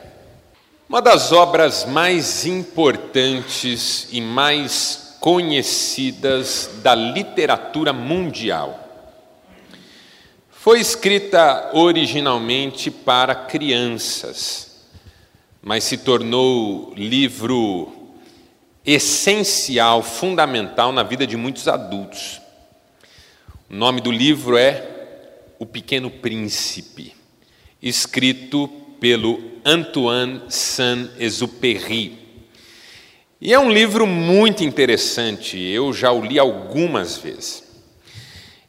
Uma 0.90 1.02
das 1.02 1.32
obras 1.32 1.86
mais 1.86 2.46
importantes 2.46 4.08
e 4.12 4.22
mais 4.22 5.07
conhecidas 5.20 6.80
da 6.84 6.94
literatura 6.96 7.92
mundial. 7.92 8.84
Foi 10.50 10.80
escrita 10.80 11.72
originalmente 11.74 12.92
para 12.92 13.34
crianças, 13.34 14.86
mas 15.62 15.84
se 15.84 15.98
tornou 15.98 16.94
livro 16.96 17.92
essencial, 18.86 20.02
fundamental 20.02 20.92
na 20.92 21.04
vida 21.04 21.28
de 21.28 21.36
muitos 21.36 21.68
adultos. 21.68 22.42
O 23.70 23.76
nome 23.76 24.00
do 24.00 24.12
livro 24.12 24.58
é 24.58 25.42
O 25.60 25.66
Pequeno 25.66 26.10
Príncipe, 26.10 27.14
escrito 27.82 28.68
pelo 29.00 29.42
Antoine 29.66 30.42
Saint-Exupéry. 30.50 32.27
E 33.40 33.54
é 33.54 33.60
um 33.60 33.70
livro 33.70 34.08
muito 34.08 34.64
interessante, 34.64 35.60
eu 35.60 35.94
já 35.94 36.12
o 36.12 36.22
li 36.22 36.40
algumas 36.40 37.18
vezes. 37.18 37.64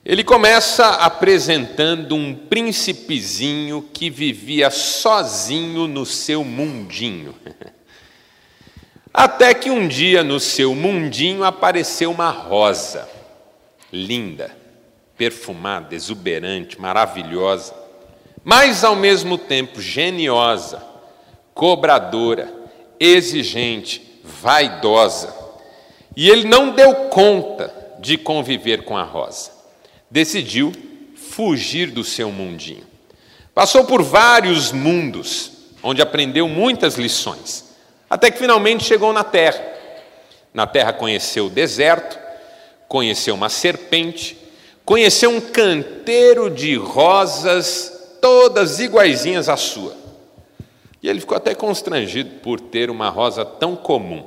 Ele 0.04 0.22
começa 0.22 0.86
apresentando 0.86 2.14
um 2.14 2.34
príncipezinho 2.34 3.88
que 3.92 4.08
vivia 4.08 4.70
sozinho 4.70 5.86
no 5.86 6.06
seu 6.06 6.44
mundinho. 6.44 7.34
Até 9.12 9.52
que 9.54 9.70
um 9.70 9.88
dia 9.88 10.22
no 10.22 10.38
seu 10.38 10.74
mundinho 10.74 11.44
apareceu 11.44 12.10
uma 12.10 12.30
rosa, 12.30 13.08
linda, 13.92 14.54
perfumada, 15.16 15.94
exuberante, 15.94 16.80
maravilhosa 16.80 17.74
mas 18.50 18.82
ao 18.82 18.96
mesmo 18.96 19.36
tempo 19.36 19.78
geniosa, 19.78 20.82
cobradora, 21.52 22.50
exigente, 22.98 24.07
vaidosa. 24.22 25.34
E 26.16 26.28
ele 26.28 26.48
não 26.48 26.70
deu 26.70 26.94
conta 27.10 27.72
de 27.98 28.16
conviver 28.16 28.84
com 28.84 28.96
a 28.96 29.02
Rosa. 29.02 29.50
Decidiu 30.10 30.72
fugir 31.14 31.90
do 31.90 32.02
seu 32.02 32.30
mundinho. 32.30 32.86
Passou 33.54 33.84
por 33.84 34.02
vários 34.02 34.72
mundos, 34.72 35.52
onde 35.82 36.00
aprendeu 36.00 36.48
muitas 36.48 36.94
lições, 36.94 37.64
até 38.08 38.30
que 38.30 38.38
finalmente 38.38 38.84
chegou 38.84 39.12
na 39.12 39.24
Terra. 39.24 39.62
Na 40.54 40.66
Terra 40.66 40.92
conheceu 40.92 41.46
o 41.46 41.50
deserto, 41.50 42.18
conheceu 42.88 43.34
uma 43.34 43.48
serpente, 43.48 44.38
conheceu 44.84 45.30
um 45.30 45.40
canteiro 45.40 46.48
de 46.50 46.76
rosas 46.76 48.16
todas 48.20 48.80
iguaizinhas 48.80 49.48
à 49.48 49.56
sua. 49.56 50.07
E 51.02 51.08
ele 51.08 51.20
ficou 51.20 51.36
até 51.36 51.54
constrangido 51.54 52.40
por 52.40 52.60
ter 52.60 52.90
uma 52.90 53.08
rosa 53.08 53.44
tão 53.44 53.76
comum. 53.76 54.24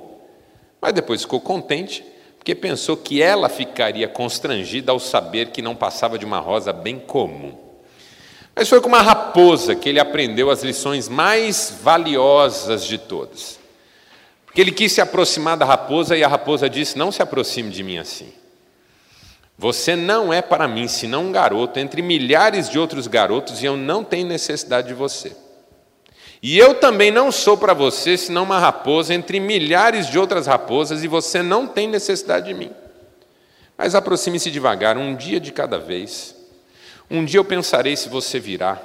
Mas 0.81 0.93
depois 0.93 1.21
ficou 1.21 1.39
contente, 1.39 2.03
porque 2.37 2.55
pensou 2.55 2.97
que 2.97 3.21
ela 3.21 3.49
ficaria 3.49 4.07
constrangida 4.07 4.91
ao 4.91 4.99
saber 4.99 5.51
que 5.51 5.61
não 5.61 5.75
passava 5.75 6.17
de 6.17 6.25
uma 6.25 6.39
rosa 6.39 6.71
bem 6.73 6.97
comum. 6.97 7.55
Mas 8.55 8.67
foi 8.67 8.81
com 8.81 8.87
uma 8.87 9.01
raposa 9.01 9.75
que 9.75 9.87
ele 9.87 9.99
aprendeu 9.99 10.49
as 10.49 10.63
lições 10.63 11.07
mais 11.07 11.77
valiosas 11.81 12.85
de 12.85 12.97
todas. 12.97 13.59
Porque 14.45 14.59
ele 14.59 14.71
quis 14.71 14.91
se 14.91 14.99
aproximar 14.99 15.55
da 15.55 15.65
raposa 15.65 16.17
e 16.17 16.23
a 16.23 16.27
raposa 16.27 16.69
disse: 16.69 16.97
Não 16.97 17.11
se 17.11 17.21
aproxime 17.21 17.69
de 17.69 17.83
mim 17.83 17.97
assim. 17.97 18.33
Você 19.57 19.95
não 19.95 20.33
é 20.33 20.41
para 20.41 20.67
mim 20.67 20.87
senão 20.87 21.25
um 21.27 21.31
garoto 21.31 21.79
entre 21.79 22.01
milhares 22.01 22.67
de 22.67 22.79
outros 22.79 23.07
garotos 23.07 23.61
e 23.61 23.65
eu 23.65 23.77
não 23.77 24.03
tenho 24.03 24.27
necessidade 24.27 24.87
de 24.87 24.93
você. 24.93 25.35
E 26.41 26.57
eu 26.57 26.73
também 26.75 27.11
não 27.11 27.31
sou 27.31 27.55
para 27.57 27.73
você 27.73 28.17
senão 28.17 28.43
uma 28.43 28.59
raposa 28.59 29.13
entre 29.13 29.39
milhares 29.39 30.07
de 30.07 30.17
outras 30.17 30.47
raposas 30.47 31.03
e 31.03 31.07
você 31.07 31.43
não 31.43 31.67
tem 31.67 31.87
necessidade 31.87 32.47
de 32.47 32.53
mim. 32.53 32.71
Mas 33.77 33.93
aproxime-se 33.93 34.49
devagar, 34.49 34.97
um 34.97 35.15
dia 35.15 35.39
de 35.39 35.51
cada 35.51 35.77
vez. 35.77 36.35
Um 37.09 37.23
dia 37.23 37.39
eu 37.39 37.45
pensarei 37.45 37.95
se 37.95 38.09
você 38.09 38.39
virá. 38.39 38.81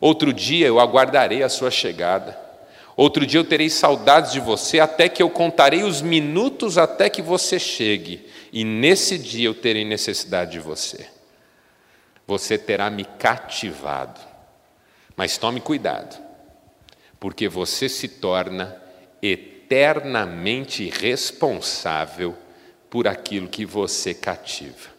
Outro 0.00 0.32
dia 0.32 0.66
eu 0.66 0.80
aguardarei 0.80 1.42
a 1.42 1.48
sua 1.48 1.70
chegada. 1.70 2.38
Outro 2.96 3.26
dia 3.26 3.40
eu 3.40 3.44
terei 3.44 3.68
saudades 3.70 4.32
de 4.32 4.40
você 4.40 4.78
até 4.80 5.08
que 5.08 5.22
eu 5.22 5.28
contarei 5.28 5.82
os 5.82 6.00
minutos 6.00 6.78
até 6.78 7.08
que 7.08 7.20
você 7.20 7.58
chegue 7.58 8.24
e 8.52 8.64
nesse 8.64 9.18
dia 9.18 9.48
eu 9.48 9.54
terei 9.54 9.84
necessidade 9.84 10.52
de 10.52 10.60
você. 10.60 11.08
Você 12.24 12.56
terá 12.56 12.88
me 12.88 13.04
cativado. 13.04 14.20
Mas 15.16 15.36
tome 15.36 15.60
cuidado, 15.60 16.16
porque 17.24 17.48
você 17.48 17.88
se 17.88 18.06
torna 18.06 18.76
eternamente 19.22 20.90
responsável 20.90 22.36
por 22.90 23.08
aquilo 23.08 23.48
que 23.48 23.64
você 23.64 24.12
cativa. 24.12 24.90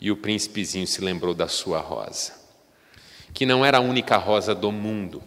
E 0.00 0.10
o 0.10 0.16
príncipezinho 0.16 0.86
se 0.86 1.02
lembrou 1.02 1.34
da 1.34 1.46
sua 1.46 1.78
rosa, 1.78 2.32
que 3.34 3.44
não 3.44 3.66
era 3.66 3.76
a 3.76 3.82
única 3.82 4.16
rosa 4.16 4.54
do 4.54 4.72
mundo, 4.72 5.22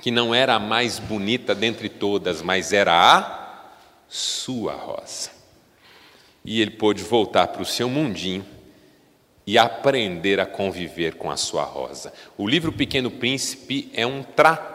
que 0.00 0.10
não 0.10 0.34
era 0.34 0.54
a 0.54 0.58
mais 0.58 0.98
bonita 0.98 1.54
dentre 1.54 1.90
todas, 1.90 2.40
mas 2.40 2.72
era 2.72 2.94
a 2.94 3.74
sua 4.08 4.72
rosa 4.72 5.32
e 6.42 6.62
ele 6.62 6.70
pôde 6.70 7.02
voltar 7.02 7.48
para 7.48 7.60
o 7.60 7.66
seu 7.66 7.90
mundinho 7.90 8.46
e 9.46 9.58
aprender 9.58 10.40
a 10.40 10.46
conviver 10.46 11.16
com 11.16 11.30
a 11.30 11.36
sua 11.36 11.62
rosa. 11.64 12.10
O 12.38 12.48
livro 12.48 12.72
Pequeno 12.72 13.10
Príncipe 13.10 13.90
é 13.92 14.06
um 14.06 14.22
tratado 14.22 14.71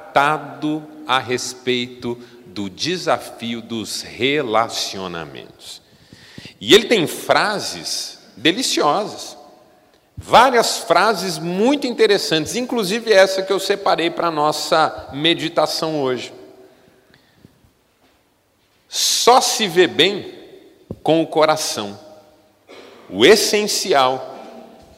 a 1.08 1.20
respeito 1.20 2.16
do 2.46 2.70
desafio 2.70 3.62
dos 3.62 4.02
relacionamentos. 4.02 5.82
E 6.60 6.74
ele 6.74 6.86
tem 6.86 7.06
frases 7.06 8.20
deliciosas. 8.36 9.38
Várias 10.16 10.80
frases 10.80 11.38
muito 11.38 11.86
interessantes, 11.86 12.56
inclusive 12.56 13.14
essa 13.14 13.44
que 13.44 13.54
eu 13.54 13.60
separei 13.60 14.10
para 14.10 14.30
a 14.30 14.32
nossa 14.32 15.10
meditação 15.14 16.02
hoje. 16.02 16.34
Só 18.90 19.40
se 19.40 19.68
vê 19.68 19.86
bem 19.86 20.34
com 21.04 21.22
o 21.22 21.28
coração. 21.28 22.00
O 23.10 23.24
essencial 23.24 24.36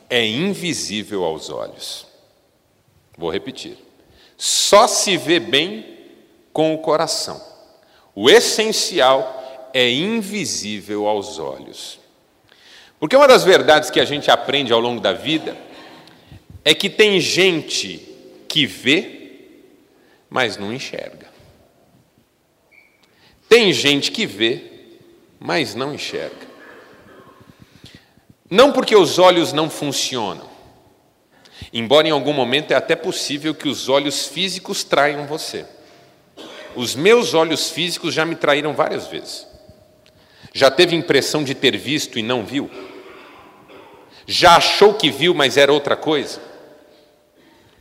é 0.10 0.26
invisível 0.26 1.26
aos 1.26 1.50
olhos. 1.50 2.08
Vou 3.18 3.30
repetir. 3.30 3.89
Só 4.42 4.88
se 4.88 5.18
vê 5.18 5.38
bem 5.38 5.98
com 6.54 6.74
o 6.74 6.78
coração. 6.78 7.46
O 8.16 8.30
essencial 8.30 9.70
é 9.74 9.92
invisível 9.92 11.08
aos 11.08 11.38
olhos. 11.38 12.00
Porque 12.98 13.18
uma 13.18 13.28
das 13.28 13.44
verdades 13.44 13.90
que 13.90 14.00
a 14.00 14.06
gente 14.06 14.32
aprende 14.32 14.72
ao 14.72 14.80
longo 14.80 15.02
da 15.02 15.12
vida 15.12 15.58
é 16.64 16.74
que 16.74 16.90
tem 16.90 17.20
gente 17.20 17.98
que 18.48 18.66
vê, 18.66 19.42
mas 20.30 20.56
não 20.56 20.72
enxerga. 20.72 21.28
Tem 23.50 23.74
gente 23.74 24.10
que 24.10 24.26
vê, 24.26 24.64
mas 25.38 25.76
não 25.76 25.94
enxerga. 25.94 26.48
Não 28.50 28.72
porque 28.72 28.96
os 28.96 29.20
olhos 29.20 29.52
não 29.52 29.70
funcionam, 29.70 30.50
embora 31.74 32.08
em 32.08 32.12
algum 32.12 32.34
momento 32.34 32.72
é 32.72 32.76
até 32.76 32.96
possível 32.96 33.54
que 33.54 33.68
os 33.68 33.90
olhos 33.90 34.28
físicos 34.28 34.84
traiam 34.84 35.26
você. 35.26 35.66
Os 36.76 36.96
meus 36.96 37.34
olhos 37.34 37.70
físicos 37.70 38.14
já 38.14 38.26
me 38.26 38.36
traíram 38.36 38.74
várias 38.74 39.08
vezes. 39.08 39.48
Já 40.54 40.72
teve 40.72 40.96
impressão 40.96 41.44
de 41.44 41.54
ter 41.54 41.78
visto 41.78 42.18
e 42.18 42.24
não 42.24 42.46
viu? 42.46 42.70
Já 44.26 44.58
achou 44.58 44.94
que 44.94 45.10
viu, 45.10 45.34
mas 45.34 45.58
era 45.58 45.74
outra 45.74 45.96
coisa? 45.96 46.40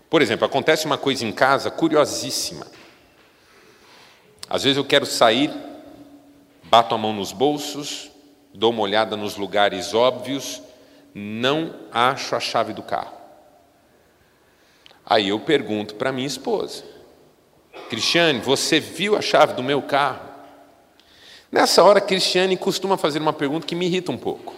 Por 0.08 0.22
exemplo, 0.22 0.46
acontece 0.46 0.86
uma 0.86 0.96
coisa 0.96 1.24
em 1.24 1.32
casa 1.32 1.70
curiosíssima. 1.70 2.66
Às 4.48 4.64
vezes 4.64 4.78
eu 4.78 4.84
quero 4.84 5.04
sair, 5.04 5.50
bato 6.64 6.94
a 6.94 6.98
mão 6.98 7.12
nos 7.12 7.32
bolsos, 7.32 8.10
dou 8.54 8.70
uma 8.70 8.80
olhada 8.80 9.16
nos 9.16 9.36
lugares 9.36 9.92
óbvios, 9.92 10.62
não 11.14 11.74
acho 11.92 12.34
a 12.34 12.40
chave 12.40 12.72
do 12.72 12.82
carro. 12.82 13.17
Aí 15.10 15.30
eu 15.30 15.40
pergunto 15.40 15.94
para 15.94 16.12
minha 16.12 16.26
esposa: 16.26 16.84
Cristiane, 17.88 18.40
você 18.40 18.78
viu 18.78 19.16
a 19.16 19.22
chave 19.22 19.54
do 19.54 19.62
meu 19.62 19.80
carro? 19.80 20.28
Nessa 21.50 21.82
hora, 21.82 21.98
Cristiane 21.98 22.58
costuma 22.58 22.98
fazer 22.98 23.18
uma 23.18 23.32
pergunta 23.32 23.66
que 23.66 23.74
me 23.74 23.86
irrita 23.86 24.12
um 24.12 24.18
pouco. 24.18 24.54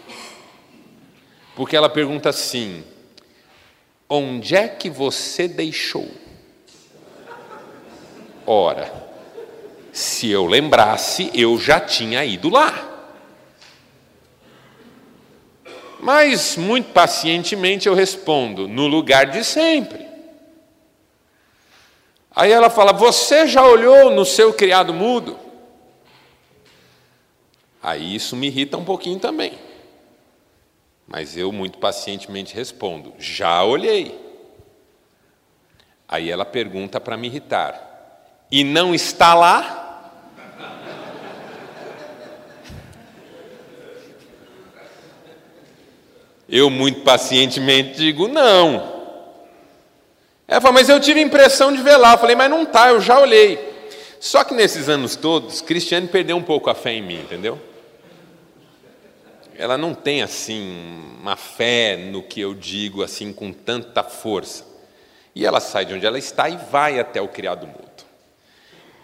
Porque 1.54 1.76
ela 1.76 1.88
pergunta 1.88 2.30
assim: 2.30 2.82
Onde 4.08 4.56
é 4.56 4.66
que 4.66 4.90
você 4.90 5.46
deixou? 5.46 6.10
Ora, 8.44 8.92
se 9.92 10.28
eu 10.28 10.46
lembrasse, 10.46 11.30
eu 11.32 11.56
já 11.60 11.78
tinha 11.78 12.24
ido 12.24 12.48
lá. 12.48 12.88
Mas, 16.00 16.56
muito 16.56 16.92
pacientemente, 16.92 17.86
eu 17.86 17.94
respondo: 17.94 18.66
no 18.66 18.88
lugar 18.88 19.26
de 19.26 19.44
sempre. 19.44 20.09
Aí 22.34 22.52
ela 22.52 22.70
fala: 22.70 22.92
Você 22.92 23.46
já 23.46 23.64
olhou 23.64 24.10
no 24.10 24.24
seu 24.24 24.52
criado 24.52 24.94
mudo? 24.94 25.38
Aí 27.82 28.14
isso 28.14 28.36
me 28.36 28.46
irrita 28.46 28.76
um 28.76 28.84
pouquinho 28.84 29.18
também. 29.18 29.58
Mas 31.06 31.36
eu, 31.36 31.50
muito 31.50 31.78
pacientemente, 31.78 32.54
respondo: 32.54 33.12
Já 33.18 33.64
olhei. 33.64 34.18
Aí 36.08 36.30
ela 36.30 36.44
pergunta 36.44 37.00
para 37.00 37.16
me 37.16 37.26
irritar: 37.28 38.44
E 38.50 38.62
não 38.62 38.94
está 38.94 39.34
lá? 39.34 39.80
Eu, 46.48 46.68
muito 46.68 47.02
pacientemente, 47.02 47.96
digo: 47.96 48.26
não. 48.26 48.99
Ela 50.50 50.60
fala, 50.60 50.74
mas 50.74 50.88
eu 50.88 50.98
tive 50.98 51.20
a 51.20 51.22
impressão 51.22 51.72
de 51.72 51.80
ver 51.80 51.96
lá. 51.96 52.14
Eu 52.14 52.18
falei, 52.18 52.34
mas 52.34 52.50
não 52.50 52.64
está, 52.64 52.88
eu 52.88 53.00
já 53.00 53.20
olhei. 53.20 53.70
Só 54.18 54.42
que 54.42 54.52
nesses 54.52 54.88
anos 54.88 55.14
todos, 55.14 55.60
Cristiane 55.60 56.08
perdeu 56.08 56.36
um 56.36 56.42
pouco 56.42 56.68
a 56.68 56.74
fé 56.74 56.92
em 56.92 57.00
mim, 57.00 57.20
entendeu? 57.20 57.56
Ela 59.56 59.78
não 59.78 59.94
tem 59.94 60.22
assim 60.22 61.16
uma 61.20 61.36
fé 61.36 61.96
no 61.96 62.20
que 62.20 62.40
eu 62.40 62.52
digo 62.52 63.04
assim 63.04 63.32
com 63.32 63.52
tanta 63.52 64.02
força. 64.02 64.66
E 65.36 65.46
ela 65.46 65.60
sai 65.60 65.84
de 65.84 65.94
onde 65.94 66.04
ela 66.04 66.18
está 66.18 66.48
e 66.48 66.56
vai 66.56 66.98
até 66.98 67.22
o 67.22 67.28
criado 67.28 67.68
mudo. 67.68 67.78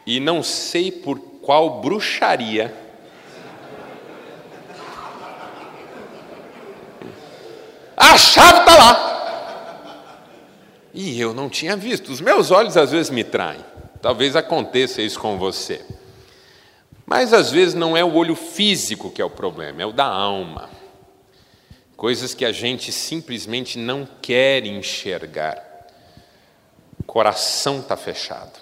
E 0.05 0.19
não 0.19 0.43
sei 0.43 0.91
por 0.91 1.17
qual 1.43 1.81
bruxaria 1.81 2.75
A 7.97 8.19
chave 8.19 8.59
está 8.59 8.77
lá. 8.77 9.16
E 10.99 11.21
eu 11.21 11.35
não 11.35 11.51
tinha 11.51 11.77
visto. 11.77 12.11
Os 12.11 12.23
meus 12.23 12.51
olhos 12.51 12.75
às 12.75 12.91
vezes 12.91 13.11
me 13.11 13.23
traem. 13.23 13.63
Talvez 14.01 14.35
aconteça 14.35 15.03
isso 15.03 15.21
com 15.21 15.37
você. 15.37 15.85
Mas 17.05 17.35
às 17.35 17.51
vezes 17.51 17.75
não 17.75 17.95
é 17.95 18.03
o 18.03 18.15
olho 18.15 18.35
físico 18.35 19.11
que 19.11 19.21
é 19.21 19.25
o 19.25 19.29
problema, 19.29 19.83
é 19.83 19.87
o 19.87 19.93
da 19.93 20.07
alma. 20.07 20.71
Coisas 21.99 22.33
que 22.33 22.47
a 22.47 22.51
gente 22.51 22.93
simplesmente 22.93 23.79
não 23.79 24.09
quer 24.23 24.65
enxergar. 24.65 25.63
O 26.99 27.03
coração 27.05 27.81
está 27.81 27.97
fechado. 27.97 28.59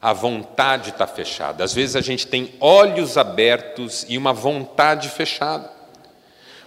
A 0.00 0.12
vontade 0.12 0.90
está 0.90 1.06
fechada. 1.06 1.64
Às 1.64 1.74
vezes 1.74 1.96
a 1.96 2.00
gente 2.00 2.28
tem 2.28 2.54
olhos 2.60 3.18
abertos 3.18 4.06
e 4.08 4.16
uma 4.16 4.32
vontade 4.32 5.08
fechada. 5.08 5.79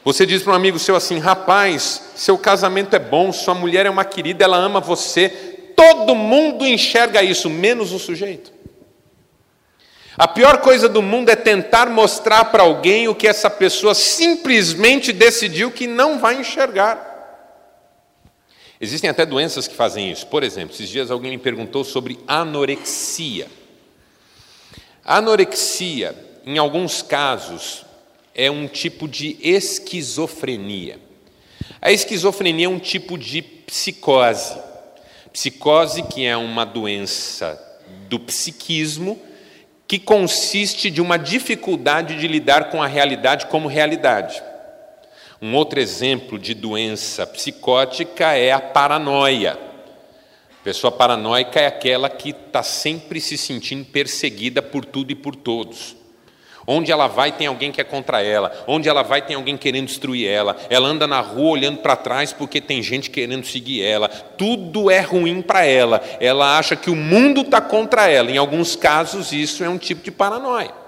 Você 0.04 0.26
diz 0.26 0.44
para 0.44 0.54
um 0.54 0.56
amigo 0.56 0.78
seu 0.78 0.96
assim: 0.96 1.20
rapaz, 1.20 2.12
seu 2.16 2.38
casamento 2.38 2.96
é 2.96 3.00
bom, 3.00 3.32
sua 3.32 3.54
mulher 3.54 3.86
é 3.86 3.90
uma 3.90 4.04
querida, 4.04 4.44
ela 4.44 4.58
ama 4.58 4.80
você. 4.80 5.30
Todo 5.76 6.14
mundo 6.14 6.66
enxerga 6.66 7.24
isso, 7.24 7.50
menos 7.50 7.92
o 7.92 8.00
sujeito. 8.00 8.52
A 10.16 10.28
pior 10.28 10.60
coisa 10.60 10.88
do 10.88 11.02
mundo 11.02 11.30
é 11.30 11.36
tentar 11.36 11.90
mostrar 11.90 12.46
para 12.46 12.62
alguém 12.62 13.08
o 13.08 13.16
que 13.16 13.28
essa 13.28 13.50
pessoa 13.50 13.96
simplesmente 13.96 15.12
decidiu 15.12 15.72
que 15.72 15.88
não 15.88 16.20
vai 16.20 16.36
enxergar. 16.36 17.12
Existem 18.80 19.10
até 19.10 19.26
doenças 19.26 19.68
que 19.68 19.74
fazem 19.76 20.12
isso. 20.12 20.28
Por 20.28 20.44
exemplo, 20.44 20.76
esses 20.76 20.90
dias 20.90 21.10
alguém 21.10 21.32
me 21.32 21.38
perguntou 21.38 21.84
sobre 21.84 22.20
anorexia. 22.28 23.48
anorexia, 25.04 26.16
em 26.46 26.58
alguns 26.58 27.02
casos, 27.02 27.86
é 28.36 28.50
um 28.50 28.68
tipo 28.68 29.08
de 29.08 29.38
esquizofrenia. 29.42 31.00
A 31.82 31.92
esquizofrenia 31.92 32.66
é 32.66 32.70
um 32.70 32.80
tipo 32.80 33.18
de 33.18 33.42
psicose. 33.42 34.58
Psicose 35.32 36.04
que 36.04 36.26
é 36.26 36.36
uma 36.38 36.66
doença 36.66 37.60
do 38.08 38.20
psiquismo 38.20 39.20
que 39.88 40.00
consiste 40.00 40.90
de 40.90 41.02
uma 41.02 41.18
dificuldade 41.18 42.18
de 42.18 42.28
lidar 42.28 42.70
com 42.70 42.82
a 42.82 42.88
realidade 42.88 43.48
como 43.48 43.68
realidade. 43.68 44.42
Um 45.42 45.56
outro 45.56 45.80
exemplo 45.80 46.40
de 46.40 46.54
doença 46.54 47.28
psicótica 47.28 48.34
é 48.34 48.52
a 48.52 48.62
paranoia. 48.62 49.54
A 49.54 50.64
pessoa 50.64 50.92
paranoica 50.92 51.60
é 51.60 51.68
aquela 51.68 52.10
que 52.10 52.30
está 52.30 52.64
sempre 52.64 53.20
se 53.20 53.38
sentindo 53.38 53.84
perseguida 53.84 54.62
por 54.62 54.86
tudo 54.86 55.12
e 55.12 55.16
por 55.16 55.36
todos. 55.36 55.98
Onde 56.66 56.92
ela 56.92 57.08
vai, 57.08 57.32
tem 57.32 57.48
alguém 57.48 57.72
que 57.72 57.82
é 57.82 57.84
contra 57.84 58.22
ela. 58.22 58.52
Onde 58.68 58.88
ela 58.88 59.04
vai, 59.04 59.22
tem 59.22 59.36
alguém 59.36 59.58
querendo 59.58 59.88
destruir 59.88 60.28
ela. 60.28 60.56
Ela 60.70 60.88
anda 60.88 61.06
na 61.06 61.20
rua 61.20 61.52
olhando 61.52 61.80
para 61.80 61.96
trás 61.96 62.32
porque 62.32 62.62
tem 62.62 62.82
gente 62.82 63.10
querendo 63.10 63.46
seguir 63.46 63.84
ela. 63.84 64.08
Tudo 64.08 64.90
é 64.90 65.02
ruim 65.02 65.42
para 65.42 65.66
ela. 65.66 66.02
Ela 66.20 66.58
acha 66.58 66.76
que 66.76 66.90
o 66.90 66.96
mundo 66.96 67.42
está 67.42 67.60
contra 67.60 68.10
ela. 68.10 68.32
Em 68.32 68.38
alguns 68.38 68.76
casos, 68.76 69.34
isso 69.34 69.64
é 69.64 69.70
um 69.70 69.78
tipo 69.78 70.04
de 70.04 70.12
paranoia. 70.12 70.84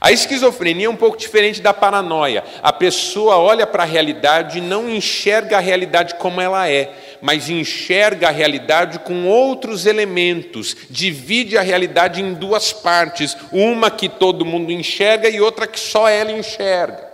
A 0.00 0.12
esquizofrenia 0.12 0.86
é 0.86 0.90
um 0.90 0.96
pouco 0.96 1.16
diferente 1.16 1.62
da 1.62 1.72
paranoia. 1.72 2.44
A 2.62 2.72
pessoa 2.72 3.38
olha 3.38 3.66
para 3.66 3.82
a 3.82 3.86
realidade 3.86 4.58
e 4.58 4.60
não 4.60 4.90
enxerga 4.90 5.56
a 5.56 5.60
realidade 5.60 6.14
como 6.16 6.40
ela 6.40 6.68
é, 6.68 6.92
mas 7.20 7.48
enxerga 7.48 8.28
a 8.28 8.32
realidade 8.32 8.98
com 9.00 9.26
outros 9.26 9.86
elementos, 9.86 10.76
divide 10.90 11.56
a 11.56 11.62
realidade 11.62 12.20
em 12.20 12.34
duas 12.34 12.72
partes, 12.72 13.36
uma 13.52 13.90
que 13.90 14.08
todo 14.08 14.44
mundo 14.44 14.70
enxerga 14.72 15.28
e 15.28 15.40
outra 15.40 15.66
que 15.66 15.78
só 15.78 16.08
ela 16.08 16.32
enxerga. 16.32 17.06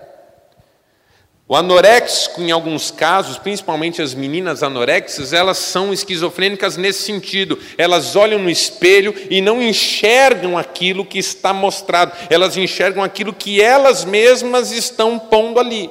O 1.52 1.56
anoréxico, 1.56 2.40
em 2.40 2.50
alguns 2.50 2.90
casos, 2.90 3.36
principalmente 3.36 4.00
as 4.00 4.14
meninas 4.14 4.62
anorexas, 4.62 5.34
elas 5.34 5.58
são 5.58 5.92
esquizofrênicas 5.92 6.78
nesse 6.78 7.02
sentido. 7.02 7.58
Elas 7.76 8.16
olham 8.16 8.38
no 8.38 8.48
espelho 8.48 9.14
e 9.28 9.42
não 9.42 9.60
enxergam 9.60 10.56
aquilo 10.56 11.04
que 11.04 11.18
está 11.18 11.52
mostrado, 11.52 12.12
elas 12.30 12.56
enxergam 12.56 13.04
aquilo 13.04 13.34
que 13.34 13.60
elas 13.60 14.02
mesmas 14.02 14.72
estão 14.72 15.18
pondo 15.18 15.60
ali. 15.60 15.90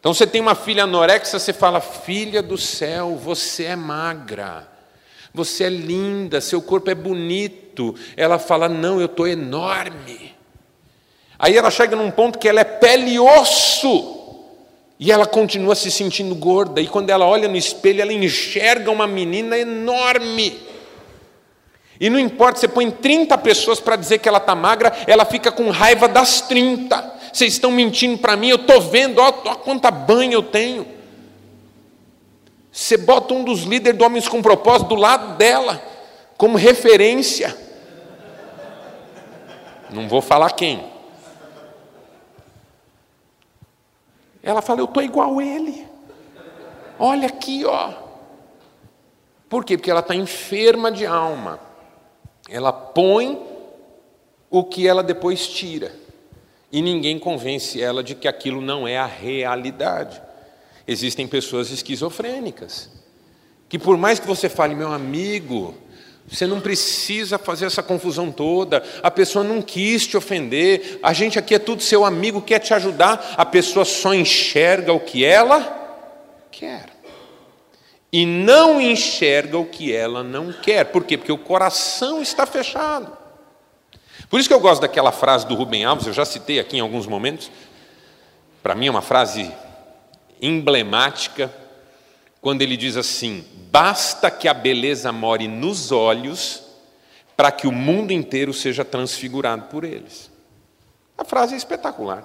Então 0.00 0.14
você 0.14 0.26
tem 0.26 0.40
uma 0.40 0.54
filha 0.54 0.84
anorexa, 0.84 1.38
você 1.38 1.52
fala: 1.52 1.80
Filha 1.80 2.42
do 2.42 2.56
céu, 2.56 3.16
você 3.22 3.64
é 3.64 3.76
magra, 3.76 4.66
você 5.32 5.64
é 5.64 5.68
linda, 5.68 6.40
seu 6.40 6.62
corpo 6.62 6.90
é 6.90 6.94
bonito. 6.94 7.94
Ela 8.16 8.38
fala: 8.38 8.68
Não, 8.68 8.98
eu 8.98 9.06
estou 9.06 9.28
enorme. 9.28 10.34
Aí 11.38 11.56
ela 11.56 11.70
chega 11.70 11.94
num 11.94 12.10
ponto 12.10 12.38
que 12.38 12.48
ela 12.48 12.60
é 12.60 12.64
pele 12.64 13.12
e 13.12 13.20
osso. 13.20 14.18
E 14.98 15.10
ela 15.10 15.26
continua 15.26 15.74
se 15.74 15.90
sentindo 15.90 16.34
gorda. 16.34 16.80
E 16.80 16.86
quando 16.86 17.08
ela 17.08 17.26
olha 17.26 17.48
no 17.48 17.56
espelho, 17.56 18.02
ela 18.02 18.12
enxerga 18.12 18.90
uma 18.90 19.06
menina 19.06 19.56
enorme. 19.56 20.60
E 21.98 22.08
não 22.08 22.18
importa, 22.18 22.58
você 22.58 22.68
põe 22.68 22.90
30 22.90 23.36
pessoas 23.38 23.80
para 23.80 23.96
dizer 23.96 24.18
que 24.18 24.28
ela 24.28 24.38
está 24.38 24.54
magra, 24.54 24.92
ela 25.06 25.24
fica 25.24 25.52
com 25.52 25.70
raiva 25.70 26.08
das 26.08 26.42
30. 26.42 27.19
Vocês 27.32 27.54
estão 27.54 27.70
mentindo 27.70 28.18
para 28.18 28.36
mim, 28.36 28.48
eu 28.48 28.56
estou 28.56 28.80
vendo, 28.80 29.20
olha 29.20 29.54
quanta 29.56 29.90
banha 29.90 30.34
eu 30.34 30.42
tenho. 30.42 30.86
Você 32.72 32.96
bota 32.96 33.34
um 33.34 33.44
dos 33.44 33.62
líderes 33.62 33.98
do 33.98 34.04
Homens 34.04 34.28
com 34.28 34.42
Propósito 34.42 34.88
do 34.88 34.94
lado 34.94 35.36
dela, 35.36 35.82
como 36.36 36.56
referência. 36.56 37.56
Não 39.90 40.08
vou 40.08 40.22
falar 40.22 40.52
quem. 40.52 40.88
Ela 44.42 44.62
fala, 44.62 44.80
eu 44.80 44.84
estou 44.86 45.02
igual 45.02 45.38
a 45.38 45.44
ele. 45.44 45.86
Olha 46.98 47.26
aqui, 47.26 47.64
ó. 47.64 47.92
Por 49.48 49.64
quê? 49.64 49.76
Porque 49.76 49.90
ela 49.90 50.00
está 50.00 50.14
enferma 50.14 50.92
de 50.92 51.04
alma. 51.04 51.58
Ela 52.48 52.72
põe 52.72 53.40
o 54.48 54.64
que 54.64 54.86
ela 54.86 55.02
depois 55.02 55.46
tira. 55.46 55.92
E 56.72 56.80
ninguém 56.80 57.18
convence 57.18 57.80
ela 57.80 58.02
de 58.02 58.14
que 58.14 58.28
aquilo 58.28 58.60
não 58.60 58.86
é 58.86 58.96
a 58.96 59.06
realidade. 59.06 60.20
Existem 60.86 61.26
pessoas 61.26 61.70
esquizofrênicas, 61.70 62.90
que 63.68 63.78
por 63.78 63.96
mais 63.96 64.18
que 64.18 64.26
você 64.26 64.48
fale, 64.48 64.74
meu 64.74 64.92
amigo, 64.92 65.74
você 66.28 66.46
não 66.46 66.60
precisa 66.60 67.38
fazer 67.38 67.66
essa 67.66 67.82
confusão 67.82 68.30
toda, 68.30 68.82
a 69.02 69.10
pessoa 69.10 69.44
não 69.44 69.62
quis 69.62 70.06
te 70.06 70.16
ofender, 70.16 70.98
a 71.02 71.12
gente 71.12 71.38
aqui 71.38 71.54
é 71.54 71.58
tudo 71.58 71.82
seu 71.82 72.04
amigo, 72.04 72.42
quer 72.42 72.58
te 72.58 72.72
ajudar, 72.74 73.34
a 73.36 73.44
pessoa 73.44 73.84
só 73.84 74.14
enxerga 74.14 74.92
o 74.92 75.00
que 75.00 75.24
ela 75.24 75.78
quer 76.50 77.00
e 78.12 78.26
não 78.26 78.80
enxerga 78.80 79.58
o 79.58 79.66
que 79.66 79.94
ela 79.94 80.22
não 80.22 80.52
quer. 80.52 80.84
Por 80.86 81.04
quê? 81.04 81.16
Porque 81.16 81.32
o 81.32 81.38
coração 81.38 82.20
está 82.20 82.44
fechado. 82.44 83.16
Por 84.30 84.38
isso 84.38 84.48
que 84.48 84.54
eu 84.54 84.60
gosto 84.60 84.82
daquela 84.82 85.10
frase 85.10 85.44
do 85.44 85.56
Rubem 85.56 85.84
Alves, 85.84 86.06
eu 86.06 86.12
já 86.12 86.24
citei 86.24 86.60
aqui 86.60 86.76
em 86.76 86.80
alguns 86.80 87.04
momentos. 87.04 87.50
Para 88.62 88.76
mim 88.76 88.86
é 88.86 88.90
uma 88.90 89.02
frase 89.02 89.50
emblemática, 90.40 91.52
quando 92.40 92.62
ele 92.62 92.76
diz 92.76 92.96
assim: 92.96 93.44
basta 93.72 94.30
que 94.30 94.46
a 94.46 94.54
beleza 94.54 95.10
more 95.10 95.48
nos 95.48 95.90
olhos 95.90 96.62
para 97.36 97.50
que 97.50 97.66
o 97.66 97.72
mundo 97.72 98.12
inteiro 98.12 98.54
seja 98.54 98.84
transfigurado 98.84 99.64
por 99.64 99.82
eles. 99.82 100.30
A 101.18 101.24
frase 101.24 101.54
é 101.54 101.56
espetacular. 101.56 102.22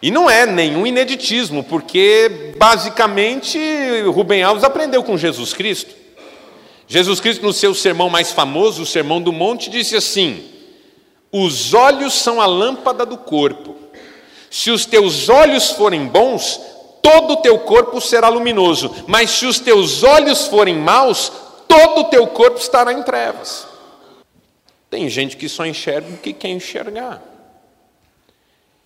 E 0.00 0.10
não 0.10 0.30
é 0.30 0.46
nenhum 0.46 0.86
ineditismo, 0.86 1.64
porque 1.64 2.54
basicamente 2.56 3.58
Rubem 4.06 4.42
Alves 4.44 4.62
aprendeu 4.62 5.02
com 5.02 5.18
Jesus 5.18 5.52
Cristo. 5.52 5.92
Jesus 6.86 7.18
Cristo, 7.18 7.44
no 7.44 7.52
seu 7.52 7.74
sermão 7.74 8.08
mais 8.08 8.30
famoso, 8.30 8.82
o 8.82 8.86
Sermão 8.86 9.20
do 9.20 9.32
Monte, 9.32 9.68
disse 9.70 9.96
assim: 9.96 10.49
Os 11.32 11.74
olhos 11.74 12.14
são 12.14 12.40
a 12.40 12.46
lâmpada 12.46 13.06
do 13.06 13.16
corpo. 13.16 13.76
Se 14.50 14.70
os 14.70 14.84
teus 14.84 15.28
olhos 15.28 15.70
forem 15.70 16.06
bons, 16.06 16.60
todo 17.02 17.34
o 17.34 17.36
teu 17.36 17.58
corpo 17.60 18.00
será 18.00 18.28
luminoso, 18.28 19.04
mas 19.06 19.30
se 19.30 19.46
os 19.46 19.60
teus 19.60 20.02
olhos 20.02 20.46
forem 20.48 20.76
maus, 20.76 21.32
todo 21.68 22.00
o 22.00 22.04
teu 22.04 22.26
corpo 22.26 22.58
estará 22.58 22.92
em 22.92 23.02
trevas. 23.02 23.66
Tem 24.90 25.08
gente 25.08 25.36
que 25.36 25.48
só 25.48 25.64
enxerga 25.64 26.12
o 26.12 26.18
que 26.18 26.32
quer 26.32 26.48
enxergar. 26.48 27.22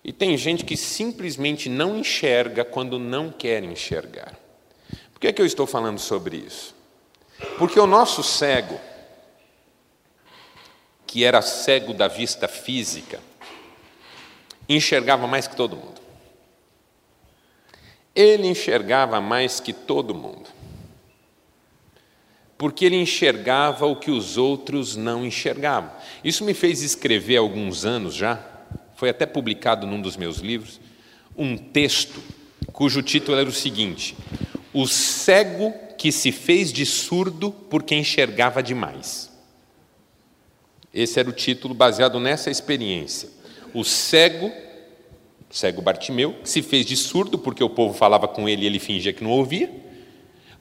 E 0.03 0.13
tem 0.13 0.37
gente 0.37 0.63
que 0.63 0.77
simplesmente 0.77 1.67
não 1.67 1.97
enxerga 1.97 2.63
quando 2.63 2.99
não 2.99 3.31
quer 3.31 3.63
enxergar. 3.63 4.33
Por 5.11 5.19
que, 5.19 5.27
é 5.27 5.33
que 5.33 5.41
eu 5.41 5.45
estou 5.47 5.65
falando 5.65 5.97
sobre 5.97 6.37
isso? 6.37 6.75
Porque 7.57 7.79
o 7.79 7.87
nosso 7.87 8.21
cego, 8.21 8.79
que 11.15 11.23
era 11.23 11.41
cego 11.41 11.93
da 11.93 12.09
vista 12.09 12.45
física, 12.45 13.21
enxergava 14.67 15.25
mais 15.25 15.47
que 15.47 15.55
todo 15.55 15.77
mundo. 15.77 16.01
Ele 18.13 18.45
enxergava 18.49 19.21
mais 19.21 19.61
que 19.61 19.71
todo 19.71 20.13
mundo. 20.13 20.49
Porque 22.57 22.83
ele 22.83 22.97
enxergava 22.97 23.85
o 23.85 23.95
que 23.95 24.11
os 24.11 24.35
outros 24.35 24.97
não 24.97 25.25
enxergavam. 25.25 25.89
Isso 26.21 26.43
me 26.43 26.53
fez 26.53 26.81
escrever 26.81 27.37
há 27.37 27.39
alguns 27.39 27.85
anos 27.85 28.13
já 28.13 28.45
foi 28.97 29.07
até 29.07 29.25
publicado 29.25 29.87
num 29.87 30.01
dos 30.01 30.17
meus 30.17 30.39
livros, 30.39 30.81
um 31.37 31.55
texto 31.55 32.21
cujo 32.73 33.01
título 33.01 33.37
era 33.37 33.47
o 33.47 33.53
seguinte: 33.53 34.17
O 34.73 34.85
cego 34.85 35.73
que 35.97 36.11
se 36.11 36.33
fez 36.33 36.73
de 36.73 36.85
surdo 36.85 37.53
porque 37.69 37.95
enxergava 37.95 38.61
demais. 38.61 39.24
Esse 40.95 41.19
era 41.19 41.29
o 41.29 41.33
título 41.33 41.73
baseado 41.73 42.21
nessa 42.21 42.49
experiência. 42.49 43.27
O 43.73 43.83
cego, 43.83 44.49
cego 45.51 45.81
Bartimeu, 45.81 46.37
se 46.45 46.61
fez 46.61 46.85
de 46.85 46.95
surdo 46.95 47.37
porque 47.37 47.61
o 47.61 47.69
povo 47.69 47.93
falava 47.93 48.29
com 48.29 48.47
ele 48.47 48.63
e 48.63 48.65
ele 48.65 48.79
fingia 48.79 49.11
que 49.11 49.21
não 49.21 49.31
ouvia, 49.31 49.69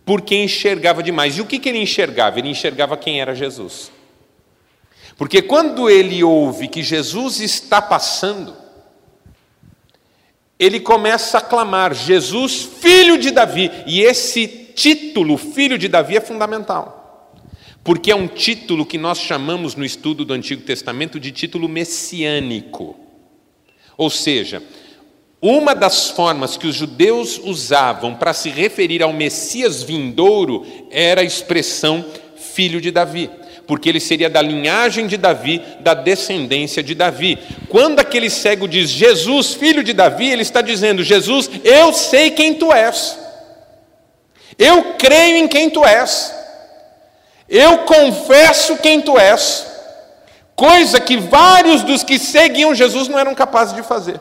porque 0.04 0.34
enxergava 0.34 1.04
demais. 1.04 1.38
E 1.38 1.40
o 1.40 1.46
que, 1.46 1.60
que 1.60 1.68
ele 1.68 1.78
enxergava? 1.78 2.40
Ele 2.40 2.48
enxergava 2.48 2.96
quem 2.96 3.20
era 3.20 3.32
Jesus. 3.32 3.92
Porque 5.16 5.40
quando 5.40 5.88
ele 5.88 6.24
ouve 6.24 6.66
que 6.66 6.82
Jesus 6.82 7.38
está 7.38 7.80
passando, 7.80 8.56
ele 10.58 10.80
começa 10.80 11.38
a 11.38 11.40
clamar: 11.40 11.94
Jesus, 11.94 12.62
filho 12.80 13.16
de 13.16 13.30
Davi. 13.30 13.70
E 13.86 14.00
esse 14.00 14.48
título, 14.48 15.38
filho 15.38 15.78
de 15.78 15.86
Davi, 15.86 16.16
é 16.16 16.20
fundamental. 16.20 17.03
Porque 17.84 18.10
é 18.10 18.16
um 18.16 18.26
título 18.26 18.86
que 18.86 18.96
nós 18.96 19.18
chamamos 19.18 19.76
no 19.76 19.84
estudo 19.84 20.24
do 20.24 20.32
Antigo 20.32 20.62
Testamento 20.62 21.20
de 21.20 21.30
título 21.30 21.68
messiânico. 21.68 22.98
Ou 23.96 24.08
seja, 24.08 24.62
uma 25.40 25.74
das 25.74 26.08
formas 26.08 26.56
que 26.56 26.66
os 26.66 26.74
judeus 26.74 27.38
usavam 27.38 28.14
para 28.14 28.32
se 28.32 28.48
referir 28.48 29.02
ao 29.02 29.12
Messias 29.12 29.82
vindouro 29.82 30.66
era 30.90 31.20
a 31.20 31.24
expressão 31.24 32.02
filho 32.36 32.80
de 32.80 32.90
Davi 32.90 33.30
porque 33.66 33.88
ele 33.88 34.00
seria 34.00 34.28
da 34.28 34.42
linhagem 34.42 35.06
de 35.06 35.16
Davi, 35.16 35.62
da 35.80 35.94
descendência 35.94 36.82
de 36.82 36.94
Davi. 36.94 37.38
Quando 37.68 38.00
aquele 38.00 38.28
cego 38.28 38.68
diz 38.68 38.90
Jesus, 38.90 39.54
filho 39.54 39.82
de 39.82 39.92
Davi, 39.92 40.30
ele 40.30 40.42
está 40.42 40.60
dizendo: 40.60 41.02
Jesus, 41.02 41.50
eu 41.62 41.92
sei 41.92 42.30
quem 42.30 42.54
tu 42.54 42.72
és, 42.72 43.18
eu 44.58 44.94
creio 44.98 45.36
em 45.36 45.48
quem 45.48 45.70
tu 45.70 45.84
és, 45.84 46.33
eu 47.48 47.78
confesso 47.78 48.76
quem 48.78 49.00
tu 49.00 49.18
és, 49.18 49.66
coisa 50.56 51.00
que 51.00 51.16
vários 51.16 51.82
dos 51.82 52.02
que 52.02 52.18
seguiam 52.18 52.74
Jesus 52.74 53.08
não 53.08 53.18
eram 53.18 53.34
capazes 53.34 53.74
de 53.74 53.82
fazer. 53.82 54.20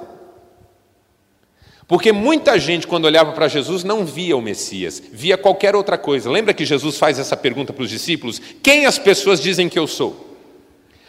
Porque 1.88 2.12
muita 2.12 2.58
gente, 2.58 2.88
quando 2.88 3.06
olhava 3.06 3.34
para 3.34 3.48
Jesus, 3.48 3.84
não 3.84 4.06
via 4.06 4.38
o 4.38 4.42
Messias, 4.42 5.02
via 5.12 5.38
qualquer 5.38 5.76
outra 5.76 5.98
coisa. 5.98 6.30
Lembra 6.30 6.54
que 6.54 6.66
Jesus 6.66 6.98
faz 6.98 7.20
essa 7.20 7.36
pergunta 7.36 7.74
para 7.74 7.84
os 7.84 7.90
discípulos? 7.90 8.42
Quem 8.62 8.86
as 8.86 8.98
pessoas 8.98 9.40
dizem 9.40 9.68
que 9.68 9.78
eu 9.78 9.86
sou? 9.86 10.32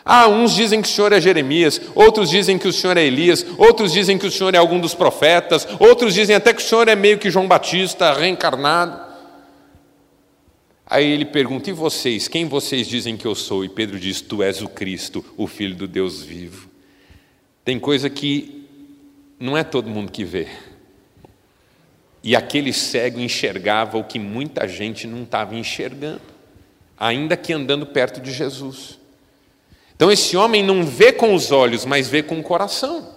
Ah, 0.04 0.28
uns 0.28 0.54
dizem 0.54 0.82
que 0.82 0.88
o 0.88 0.90
Senhor 0.90 1.12
é 1.12 1.20
Jeremias, 1.20 1.80
outros 1.94 2.28
dizem 2.28 2.58
que 2.58 2.68
o 2.68 2.72
Senhor 2.72 2.96
é 2.98 3.04
Elias, 3.04 3.46
outros 3.56 3.92
dizem 3.92 4.18
que 4.18 4.26
o 4.26 4.30
Senhor 4.30 4.54
é 4.54 4.58
algum 4.58 4.78
dos 4.78 4.94
profetas, 4.94 5.66
outros 5.78 6.12
dizem 6.12 6.36
até 6.36 6.52
que 6.52 6.60
o 6.60 6.64
Senhor 6.64 6.86
é 6.88 6.94
meio 6.94 7.16
que 7.16 7.30
João 7.30 7.48
Batista 7.48 8.12
reencarnado. 8.12 9.03
Aí 10.86 11.10
ele 11.10 11.24
pergunta: 11.24 11.70
E 11.70 11.72
vocês? 11.72 12.28
Quem 12.28 12.46
vocês 12.46 12.86
dizem 12.86 13.16
que 13.16 13.26
eu 13.26 13.34
sou? 13.34 13.64
E 13.64 13.68
Pedro 13.68 13.98
diz: 13.98 14.20
Tu 14.20 14.42
és 14.42 14.62
o 14.62 14.68
Cristo, 14.68 15.24
o 15.36 15.46
Filho 15.46 15.74
do 15.74 15.88
Deus 15.88 16.22
vivo. 16.22 16.68
Tem 17.64 17.78
coisa 17.78 18.10
que 18.10 18.68
não 19.38 19.56
é 19.56 19.64
todo 19.64 19.88
mundo 19.88 20.12
que 20.12 20.24
vê. 20.24 20.48
E 22.22 22.34
aquele 22.34 22.72
cego 22.72 23.20
enxergava 23.20 23.98
o 23.98 24.04
que 24.04 24.18
muita 24.18 24.66
gente 24.66 25.06
não 25.06 25.24
estava 25.24 25.54
enxergando, 25.54 26.22
ainda 26.98 27.36
que 27.36 27.52
andando 27.52 27.86
perto 27.86 28.20
de 28.20 28.32
Jesus. 28.32 28.98
Então 29.94 30.10
esse 30.10 30.36
homem 30.36 30.62
não 30.62 30.84
vê 30.84 31.12
com 31.12 31.34
os 31.34 31.52
olhos, 31.52 31.84
mas 31.84 32.08
vê 32.08 32.22
com 32.22 32.38
o 32.38 32.42
coração. 32.42 33.14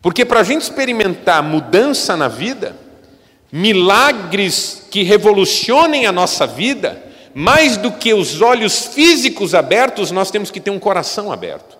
Porque 0.00 0.24
para 0.24 0.40
a 0.40 0.44
gente 0.44 0.62
experimentar 0.62 1.42
mudança 1.42 2.16
na 2.16 2.28
vida, 2.28 2.76
milagres 3.50 4.86
que 4.90 5.02
revolucionem 5.02 6.06
a 6.06 6.12
nossa 6.12 6.46
vida, 6.46 7.02
mais 7.34 7.76
do 7.76 7.92
que 7.92 8.12
os 8.12 8.40
olhos 8.40 8.86
físicos 8.86 9.54
abertos, 9.54 10.10
nós 10.10 10.30
temos 10.30 10.50
que 10.50 10.60
ter 10.60 10.70
um 10.70 10.78
coração 10.78 11.30
aberto. 11.32 11.78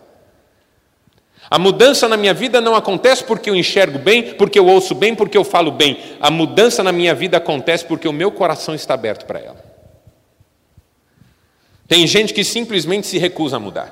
A 1.51 1.59
mudança 1.59 2.07
na 2.07 2.17
minha 2.17 2.35
vida 2.35 2.61
não 2.61 2.75
acontece 2.75 3.25
porque 3.25 3.49
eu 3.49 3.57
enxergo 3.57 3.99
bem, 3.99 4.35
porque 4.35 4.59
eu 4.59 4.67
ouço 4.67 4.95
bem, 4.95 5.15
porque 5.15 5.37
eu 5.37 5.45
falo 5.45 5.71
bem. 5.71 5.99
A 6.21 6.31
mudança 6.31 6.83
na 6.83 6.93
minha 6.93 7.15
vida 7.15 7.39
acontece 7.39 7.85
porque 7.87 8.07
o 8.07 8.13
meu 8.13 8.31
coração 8.31 8.75
está 8.75 8.95
aberto 8.95 9.25
para 9.25 9.39
ela. 9.39 9.65
Tem 11.87 12.07
gente 12.07 12.35
que 12.35 12.45
simplesmente 12.45 13.07
se 13.07 13.17
recusa 13.17 13.57
a 13.57 13.61
mudar. 13.61 13.91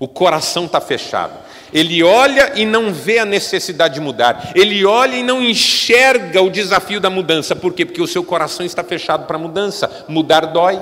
O 0.00 0.08
coração 0.08 0.64
está 0.64 0.80
fechado. 0.80 1.38
Ele 1.74 2.04
olha 2.04 2.52
e 2.54 2.64
não 2.64 2.94
vê 2.94 3.18
a 3.18 3.24
necessidade 3.24 3.94
de 3.94 4.00
mudar. 4.00 4.52
Ele 4.54 4.84
olha 4.84 5.16
e 5.16 5.24
não 5.24 5.42
enxerga 5.42 6.40
o 6.40 6.48
desafio 6.48 7.00
da 7.00 7.10
mudança. 7.10 7.56
Por 7.56 7.74
quê? 7.74 7.84
Porque 7.84 8.00
o 8.00 8.06
seu 8.06 8.22
coração 8.22 8.64
está 8.64 8.84
fechado 8.84 9.26
para 9.26 9.36
a 9.36 9.40
mudança. 9.40 10.06
Mudar 10.06 10.46
dói. 10.46 10.80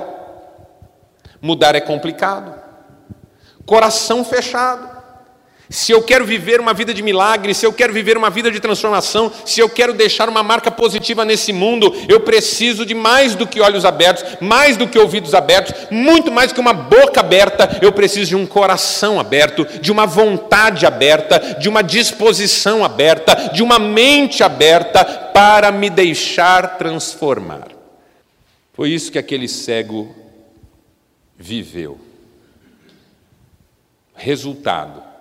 Mudar 1.41 1.73
é 1.73 1.81
complicado. 1.81 2.53
Coração 3.65 4.23
fechado. 4.23 4.92
Se 5.69 5.91
eu 5.91 6.03
quero 6.03 6.25
viver 6.25 6.59
uma 6.59 6.73
vida 6.73 6.93
de 6.93 7.01
milagre, 7.01 7.53
se 7.53 7.65
eu 7.65 7.71
quero 7.71 7.93
viver 7.93 8.17
uma 8.17 8.29
vida 8.29 8.51
de 8.51 8.59
transformação, 8.59 9.31
se 9.45 9.61
eu 9.61 9.69
quero 9.69 9.93
deixar 9.93 10.27
uma 10.27 10.43
marca 10.43 10.69
positiva 10.69 11.23
nesse 11.23 11.53
mundo, 11.53 11.93
eu 12.09 12.19
preciso 12.19 12.85
de 12.85 12.93
mais 12.93 13.33
do 13.33 13.47
que 13.47 13.61
olhos 13.61 13.85
abertos, 13.85 14.23
mais 14.41 14.75
do 14.75 14.87
que 14.87 14.99
ouvidos 14.99 15.33
abertos, 15.33 15.73
muito 15.89 16.31
mais 16.31 16.51
que 16.51 16.59
uma 16.59 16.73
boca 16.73 17.21
aberta, 17.21 17.79
eu 17.81 17.93
preciso 17.93 18.29
de 18.29 18.35
um 18.35 18.45
coração 18.45 19.19
aberto, 19.19 19.65
de 19.79 19.91
uma 19.91 20.05
vontade 20.05 20.85
aberta, 20.85 21.57
de 21.59 21.69
uma 21.69 21.81
disposição 21.81 22.83
aberta, 22.83 23.51
de 23.53 23.63
uma 23.63 23.79
mente 23.79 24.43
aberta 24.43 25.03
para 25.33 25.71
me 25.71 25.89
deixar 25.89 26.77
transformar. 26.77 27.69
Foi 28.73 28.89
isso 28.89 29.11
que 29.11 29.19
aquele 29.19 29.47
cego 29.47 30.13
viveu. 31.37 31.99
Resultado 34.13 35.12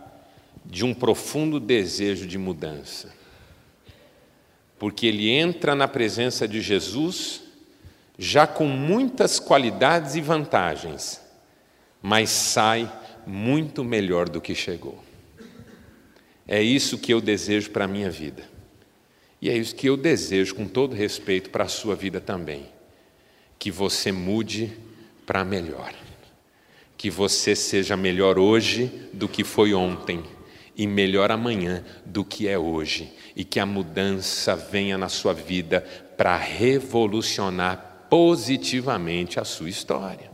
de 0.72 0.86
um 0.86 0.94
profundo 0.94 1.60
desejo 1.60 2.26
de 2.26 2.38
mudança. 2.38 3.14
Porque 4.78 5.06
ele 5.06 5.28
entra 5.28 5.74
na 5.74 5.86
presença 5.86 6.48
de 6.48 6.62
Jesus 6.62 7.42
já 8.18 8.46
com 8.46 8.66
muitas 8.66 9.38
qualidades 9.38 10.14
e 10.14 10.22
vantagens, 10.22 11.20
mas 12.00 12.30
sai 12.30 12.90
muito 13.26 13.84
melhor 13.84 14.30
do 14.30 14.40
que 14.40 14.54
chegou. 14.54 14.98
É 16.48 16.62
isso 16.62 16.96
que 16.96 17.12
eu 17.12 17.20
desejo 17.20 17.70
para 17.70 17.84
a 17.84 17.88
minha 17.88 18.10
vida. 18.10 18.42
E 19.42 19.50
é 19.50 19.56
isso 19.56 19.76
que 19.76 19.90
eu 19.90 19.96
desejo, 19.96 20.54
com 20.54 20.66
todo 20.66 20.94
respeito, 20.94 21.50
para 21.50 21.64
a 21.64 21.68
sua 21.68 21.94
vida 21.94 22.18
também. 22.18 22.66
Que 23.58 23.70
você 23.70 24.10
mude 24.10 24.72
para 25.26 25.44
melhor. 25.44 25.92
Que 26.96 27.10
você 27.10 27.54
seja 27.54 27.94
melhor 27.94 28.38
hoje 28.38 28.90
do 29.12 29.28
que 29.28 29.44
foi 29.44 29.74
ontem 29.74 30.24
e 30.76 30.86
melhor 30.86 31.30
amanhã 31.30 31.84
do 32.04 32.24
que 32.24 32.48
é 32.48 32.58
hoje, 32.58 33.12
e 33.36 33.44
que 33.44 33.60
a 33.60 33.66
mudança 33.66 34.56
venha 34.56 34.96
na 34.96 35.08
sua 35.08 35.32
vida 35.34 35.84
para 36.16 36.36
revolucionar 36.36 38.06
positivamente 38.08 39.40
a 39.40 39.44
sua 39.44 39.68
história. 39.68 40.30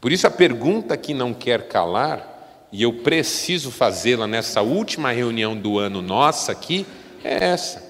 Por 0.00 0.12
isso, 0.12 0.26
a 0.26 0.30
pergunta 0.30 0.96
que 0.96 1.14
não 1.14 1.32
quer 1.32 1.68
calar, 1.68 2.68
e 2.70 2.82
eu 2.82 2.92
preciso 3.02 3.70
fazê-la 3.70 4.26
nessa 4.26 4.60
última 4.60 5.12
reunião 5.12 5.56
do 5.56 5.78
ano 5.78 6.02
nossa 6.02 6.52
aqui, 6.52 6.84
é 7.22 7.44
essa. 7.44 7.82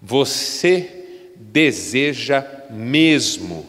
Você 0.00 1.34
deseja 1.36 2.46
mesmo 2.70 3.66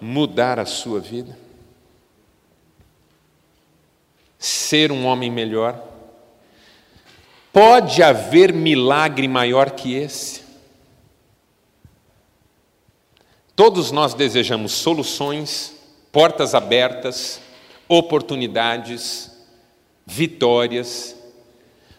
mudar 0.00 0.58
a 0.58 0.66
sua 0.66 0.98
vida? 1.00 1.38
Ser 4.38 4.90
um 4.90 5.06
homem 5.06 5.30
melhor? 5.30 5.93
Pode 7.54 8.02
haver 8.02 8.52
milagre 8.52 9.28
maior 9.28 9.70
que 9.70 9.94
esse? 9.94 10.42
Todos 13.54 13.92
nós 13.92 14.12
desejamos 14.12 14.72
soluções, 14.72 15.72
portas 16.10 16.52
abertas, 16.52 17.40
oportunidades, 17.86 19.30
vitórias, 20.04 21.14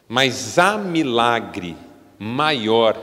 mas 0.10 0.60
há 0.60 0.78
milagre 0.78 1.78
maior 2.20 3.02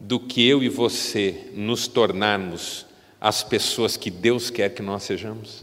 do 0.00 0.18
que 0.18 0.48
eu 0.48 0.62
e 0.62 0.70
você 0.70 1.50
nos 1.52 1.86
tornarmos 1.86 2.86
as 3.20 3.42
pessoas 3.42 3.98
que 3.98 4.10
Deus 4.10 4.48
quer 4.48 4.70
que 4.70 4.80
nós 4.80 5.02
sejamos? 5.02 5.62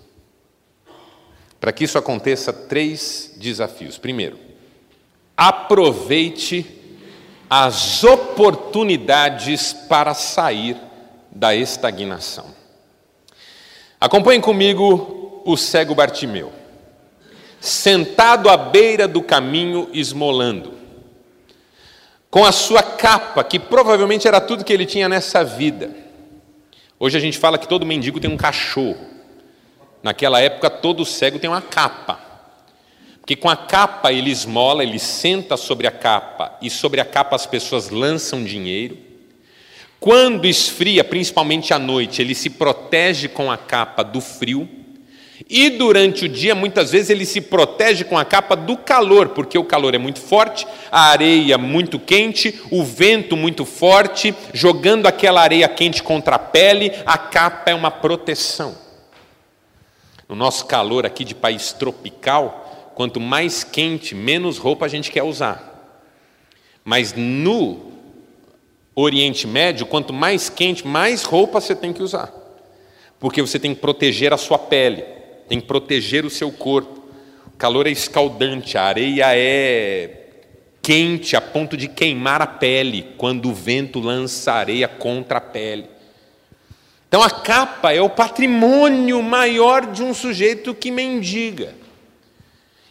Para 1.60 1.72
que 1.72 1.86
isso 1.86 1.98
aconteça, 1.98 2.54
três 2.54 3.34
desafios. 3.36 3.98
Primeiro, 3.98 4.43
aproveite 5.36 6.66
as 7.50 8.04
oportunidades 8.04 9.74
para 9.74 10.14
sair 10.14 10.78
da 11.32 11.56
estagnação. 11.56 12.48
Acompanhe 14.00 14.42
comigo 14.42 15.42
o 15.46 15.56
cego 15.56 15.96
Bartimeu, 15.96 16.52
sentado 17.60 18.50
à 18.50 18.58
beira 18.58 19.08
do 19.08 19.22
caminho, 19.22 19.90
esmolando, 19.94 20.74
com 22.30 22.44
a 22.44 22.52
sua 22.52 22.82
capa, 22.82 23.44
que 23.44 23.60
provavelmente 23.60 24.28
era 24.28 24.42
tudo 24.42 24.64
que 24.64 24.74
ele 24.74 24.86
tinha 24.86 25.08
nessa 25.08 25.44
vida. 25.44 25.92
Hoje 27.00 27.18
a 27.18 27.22
gente 27.22 27.38
fala 27.38 27.58
que 27.58 27.68
todo 27.68 27.86
mendigo 27.86 28.20
tem 28.20 28.32
um 28.32 28.38
cachorro. 28.38 29.14
Naquela 30.02 30.42
época, 30.42 30.70
todo 30.70 31.06
cego 31.06 31.38
tem 31.38 31.50
uma 31.50 31.62
capa. 31.62 32.20
Porque 33.24 33.38
com 33.38 33.48
a 33.50 33.56
capa 33.56 34.12
ele 34.12 34.30
esmola, 34.30 34.84
ele 34.84 35.00
senta 35.00 35.56
sobre 35.56 35.88
a 35.88 35.92
capa, 35.92 36.58
e 36.62 36.70
sobre 36.70 37.00
a 37.00 37.06
capa 37.06 37.38
as 37.38 37.46
pessoas 37.46 37.90
lançam 37.90 38.44
dinheiro. 38.44 38.98
Quando 39.98 40.46
esfria, 40.46 41.06
principalmente 41.06 41.74
à 41.74 41.80
noite, 41.80 42.22
ele 42.22 42.36
se 42.36 42.50
protege 42.50 43.30
com 43.30 43.50
a 43.50 43.56
capa 43.58 44.04
do 44.04 44.20
frio. 44.20 44.68
E 45.50 45.70
durante 45.70 46.26
o 46.26 46.30
dia, 46.30 46.54
muitas 46.54 46.92
vezes, 46.92 47.10
ele 47.10 47.26
se 47.26 47.40
protege 47.40 48.04
com 48.04 48.18
a 48.18 48.26
capa 48.26 48.58
do 48.58 48.76
calor, 48.76 49.30
porque 49.30 49.58
o 49.58 49.64
calor 49.64 49.96
é 49.96 49.98
muito 49.98 50.20
forte, 50.20 50.68
a 50.92 51.04
areia 51.04 51.58
muito 51.58 51.98
quente, 51.98 52.62
o 52.70 52.84
vento 52.84 53.38
muito 53.38 53.64
forte, 53.64 54.36
jogando 54.54 55.08
aquela 55.08 55.42
areia 55.42 55.70
quente 55.70 56.04
contra 56.04 56.36
a 56.36 56.40
pele, 56.40 56.92
a 57.06 57.18
capa 57.18 57.72
é 57.72 57.74
uma 57.74 57.90
proteção. 57.90 58.76
No 60.28 60.36
nosso 60.36 60.66
calor 60.66 61.06
aqui 61.06 61.24
de 61.24 61.34
país 61.34 61.72
tropical, 61.72 62.63
quanto 62.96 63.20
mais 63.20 63.64
quente, 63.64 64.16
menos 64.16 64.58
roupa 64.58 64.86
a 64.86 64.90
gente 64.90 65.12
quer 65.12 65.24
usar. 65.24 66.00
Mas 66.84 67.14
no 67.14 67.92
Oriente 68.96 69.48
Médio, 69.48 69.86
quanto 69.86 70.14
mais 70.14 70.50
quente, 70.50 70.86
mais 70.86 71.24
roupa 71.24 71.60
você 71.60 71.76
tem 71.76 71.94
que 71.94 72.04
usar. 72.04 72.32
Porque 73.20 73.42
você 73.42 73.58
tem 73.58 73.74
que 73.74 73.82
proteger 73.82 74.34
a 74.34 74.38
sua 74.38 74.60
pele, 74.60 75.04
tem 75.48 75.60
que 75.60 75.66
proteger 75.66 76.26
o 76.26 76.30
seu 76.30 76.52
corpo. 76.52 77.02
O 77.48 77.58
calor 77.58 77.88
é 77.88 77.92
escaldante, 77.92 78.78
a 78.78 78.84
areia 78.84 79.26
é 79.36 80.20
quente 80.82 81.36
a 81.36 81.42
ponto 81.42 81.78
de 81.78 81.88
queimar 81.88 82.42
a 82.42 82.48
pele 82.48 83.14
quando 83.18 83.50
o 83.50 83.54
vento 83.54 84.00
lança 84.02 84.52
areia 84.52 84.88
contra 84.88 85.38
a 85.38 85.42
pele. 85.42 85.86
Então 87.08 87.24
a 87.24 87.30
capa 87.30 87.94
é 87.94 88.02
o 88.02 88.10
patrimônio 88.10 89.22
maior 89.24 89.86
de 89.86 90.04
um 90.04 90.14
sujeito 90.14 90.74
que 90.74 90.92
mendiga. 90.92 91.74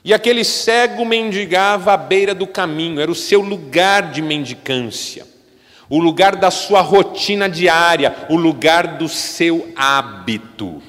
E 0.05 0.13
aquele 0.13 0.43
cego 0.45 1.05
mendigava 1.05 1.93
à 1.93 1.97
beira 1.97 2.35
do 2.35 2.47
caminho, 2.47 3.01
era 3.01 3.11
o 3.11 3.15
seu 3.15 3.41
lugar 3.41 4.11
de 4.11 4.21
mendicância, 4.21 5.25
o 5.89 5.99
lugar 5.99 6.37
da 6.37 6.51
sua 6.51 6.81
rotina 6.81 7.49
diária, 7.49 8.27
o 8.29 8.37
lugar 8.37 8.99
do 8.99 9.09
seu 9.09 9.73
hábito. 9.77 10.83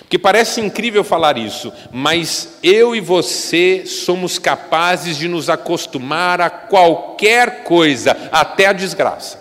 Porque 0.00 0.18
parece 0.18 0.60
incrível 0.60 1.04
falar 1.04 1.38
isso, 1.38 1.72
mas 1.90 2.58
eu 2.62 2.94
e 2.94 3.00
você 3.00 3.86
somos 3.86 4.38
capazes 4.38 5.16
de 5.16 5.28
nos 5.28 5.48
acostumar 5.48 6.40
a 6.40 6.50
qualquer 6.50 7.62
coisa, 7.62 8.28
até 8.30 8.66
a 8.66 8.72
desgraça. 8.72 9.40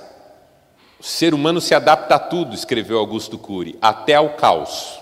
O 0.97 1.03
ser 1.03 1.33
humano 1.33 1.59
se 1.59 1.73
adapta 1.73 2.15
a 2.15 2.19
tudo, 2.19 2.53
escreveu 2.53 2.99
Augusto 2.99 3.37
Cury, 3.37 3.77
até 3.81 4.13
ao 4.13 4.29
caos. 4.35 5.00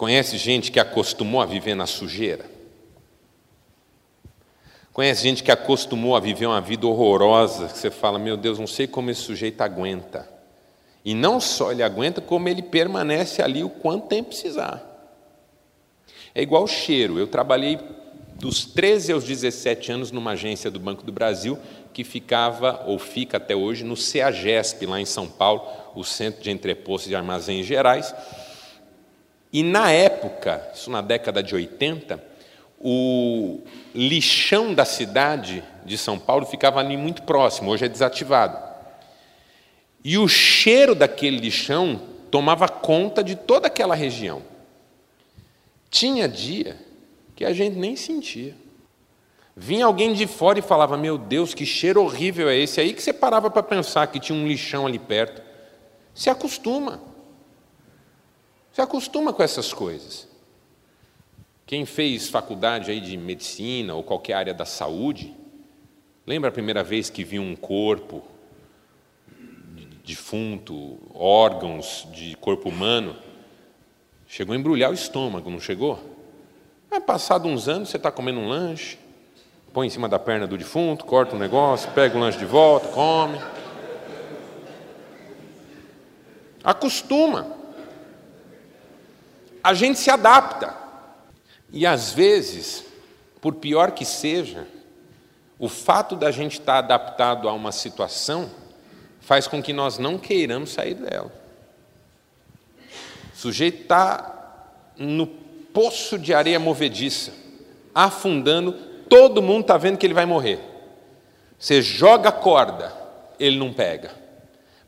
Conhece 0.00 0.38
gente 0.38 0.72
que 0.72 0.80
acostumou 0.80 1.42
a 1.42 1.44
viver 1.44 1.74
na 1.74 1.84
sujeira? 1.84 2.46
Conhece 4.94 5.22
gente 5.24 5.42
que 5.42 5.52
acostumou 5.52 6.16
a 6.16 6.20
viver 6.20 6.46
uma 6.46 6.58
vida 6.58 6.86
horrorosa, 6.86 7.68
que 7.68 7.76
você 7.76 7.90
fala, 7.90 8.18
meu 8.18 8.34
Deus, 8.34 8.58
não 8.58 8.66
sei 8.66 8.86
como 8.86 9.10
esse 9.10 9.20
sujeito 9.20 9.60
aguenta. 9.60 10.26
E 11.04 11.12
não 11.12 11.38
só 11.38 11.70
ele 11.70 11.82
aguenta, 11.82 12.22
como 12.22 12.48
ele 12.48 12.62
permanece 12.62 13.42
ali 13.42 13.62
o 13.62 13.68
quanto 13.68 14.06
tempo 14.06 14.30
precisar. 14.30 14.82
É 16.34 16.40
igual 16.40 16.66
cheiro. 16.66 17.18
Eu 17.18 17.26
trabalhei 17.26 17.78
dos 18.36 18.64
13 18.64 19.12
aos 19.12 19.24
17 19.24 19.92
anos 19.92 20.10
numa 20.10 20.30
agência 20.30 20.70
do 20.70 20.80
Banco 20.80 21.02
do 21.02 21.12
Brasil 21.12 21.58
que 21.92 22.04
ficava, 22.04 22.84
ou 22.86 22.98
fica 22.98 23.36
até 23.36 23.54
hoje, 23.54 23.84
no 23.84 23.98
CEAGESP, 23.98 24.86
lá 24.86 24.98
em 24.98 25.04
São 25.04 25.28
Paulo, 25.28 25.62
o 25.94 26.02
Centro 26.02 26.42
de 26.42 26.50
Entrepostos 26.50 27.12
e 27.12 27.14
Armazéns 27.14 27.66
Gerais. 27.66 28.14
E 29.52 29.62
na 29.62 29.90
época, 29.90 30.70
isso 30.74 30.90
na 30.90 31.00
década 31.00 31.42
de 31.42 31.54
80, 31.54 32.22
o 32.80 33.60
lixão 33.94 34.72
da 34.72 34.84
cidade 34.84 35.62
de 35.84 35.98
São 35.98 36.18
Paulo 36.18 36.46
ficava 36.46 36.80
ali 36.80 36.96
muito 36.96 37.22
próximo, 37.22 37.70
hoje 37.70 37.84
é 37.84 37.88
desativado. 37.88 38.56
E 40.04 40.16
o 40.16 40.26
cheiro 40.28 40.94
daquele 40.94 41.38
lixão 41.38 42.00
tomava 42.30 42.68
conta 42.68 43.22
de 43.22 43.34
toda 43.34 43.66
aquela 43.66 43.94
região. 43.94 44.42
Tinha 45.90 46.28
dia 46.28 46.76
que 47.34 47.44
a 47.44 47.52
gente 47.52 47.76
nem 47.76 47.96
sentia. 47.96 48.54
Vinha 49.54 49.84
alguém 49.84 50.14
de 50.14 50.26
fora 50.26 50.58
e 50.58 50.62
falava: 50.62 50.96
Meu 50.96 51.18
Deus, 51.18 51.52
que 51.52 51.66
cheiro 51.66 52.02
horrível 52.02 52.48
é 52.48 52.56
esse? 52.56 52.80
Aí 52.80 52.94
que 52.94 53.02
você 53.02 53.12
parava 53.12 53.50
para 53.50 53.62
pensar 53.62 54.06
que 54.06 54.20
tinha 54.20 54.38
um 54.38 54.46
lixão 54.46 54.86
ali 54.86 54.98
perto. 54.98 55.42
Se 56.14 56.30
acostuma. 56.30 57.09
Acostuma 58.80 59.32
com 59.32 59.42
essas 59.42 59.72
coisas. 59.72 60.26
Quem 61.66 61.84
fez 61.84 62.28
faculdade 62.28 62.90
aí 62.90 62.98
de 62.98 63.16
medicina 63.16 63.94
ou 63.94 64.02
qualquer 64.02 64.32
área 64.32 64.54
da 64.54 64.64
saúde, 64.64 65.34
lembra 66.26 66.48
a 66.48 66.52
primeira 66.52 66.82
vez 66.82 67.10
que 67.10 67.22
viu 67.22 67.42
um 67.42 67.54
corpo 67.54 68.24
defunto, 70.04 70.98
órgãos 71.14 72.08
de 72.12 72.34
corpo 72.36 72.70
humano? 72.70 73.14
Chegou 74.26 74.54
a 74.54 74.58
embrulhar 74.58 74.90
o 74.90 74.94
estômago, 74.94 75.50
não 75.50 75.60
chegou? 75.60 75.98
Mas 76.90 77.04
passado 77.04 77.46
uns 77.46 77.68
anos, 77.68 77.90
você 77.90 77.98
está 77.98 78.10
comendo 78.10 78.40
um 78.40 78.48
lanche, 78.48 78.98
põe 79.72 79.86
em 79.86 79.90
cima 79.90 80.08
da 80.08 80.18
perna 80.18 80.46
do 80.46 80.56
defunto, 80.56 81.04
corta 81.04 81.34
o 81.34 81.36
um 81.36 81.38
negócio, 81.38 81.90
pega 81.92 82.16
o 82.16 82.20
lanche 82.20 82.38
de 82.38 82.46
volta, 82.46 82.88
come. 82.88 83.38
Acostuma. 86.64 87.59
A 89.62 89.74
gente 89.74 89.98
se 89.98 90.10
adapta. 90.10 90.74
E 91.72 91.86
às 91.86 92.12
vezes, 92.12 92.84
por 93.40 93.54
pior 93.54 93.92
que 93.92 94.04
seja, 94.04 94.66
o 95.58 95.68
fato 95.68 96.16
da 96.16 96.30
gente 96.30 96.58
estar 96.58 96.78
adaptado 96.78 97.48
a 97.48 97.52
uma 97.52 97.70
situação 97.70 98.50
faz 99.20 99.46
com 99.46 99.62
que 99.62 99.72
nós 99.72 99.98
não 99.98 100.18
queiramos 100.18 100.72
sair 100.72 100.94
dela. 100.94 101.32
O 103.32 103.36
sujeito 103.36 103.82
está 103.82 104.66
no 104.96 105.26
poço 105.26 106.18
de 106.18 106.34
areia 106.34 106.58
movediça, 106.58 107.32
afundando, 107.94 108.72
todo 109.08 109.42
mundo 109.42 109.62
está 109.62 109.76
vendo 109.76 109.98
que 109.98 110.06
ele 110.06 110.14
vai 110.14 110.26
morrer. 110.26 110.58
Você 111.58 111.82
joga 111.82 112.30
a 112.30 112.32
corda, 112.32 112.92
ele 113.38 113.58
não 113.58 113.72
pega. 113.72 114.19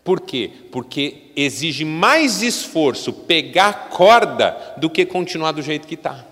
Por 0.05 0.21
quê? 0.21 0.51
Porque 0.73 1.31
exige 1.37 1.85
mais 1.85 2.43
esforço 2.43 3.13
pegar 3.13 3.69
a 3.69 3.73
corda 3.73 4.75
do 4.77 4.91
que 4.91 5.07
continuar 5.07 5.53
do 5.53 5.63
jeito 5.63 5.87
que 5.87 5.95
está. 5.95 6.25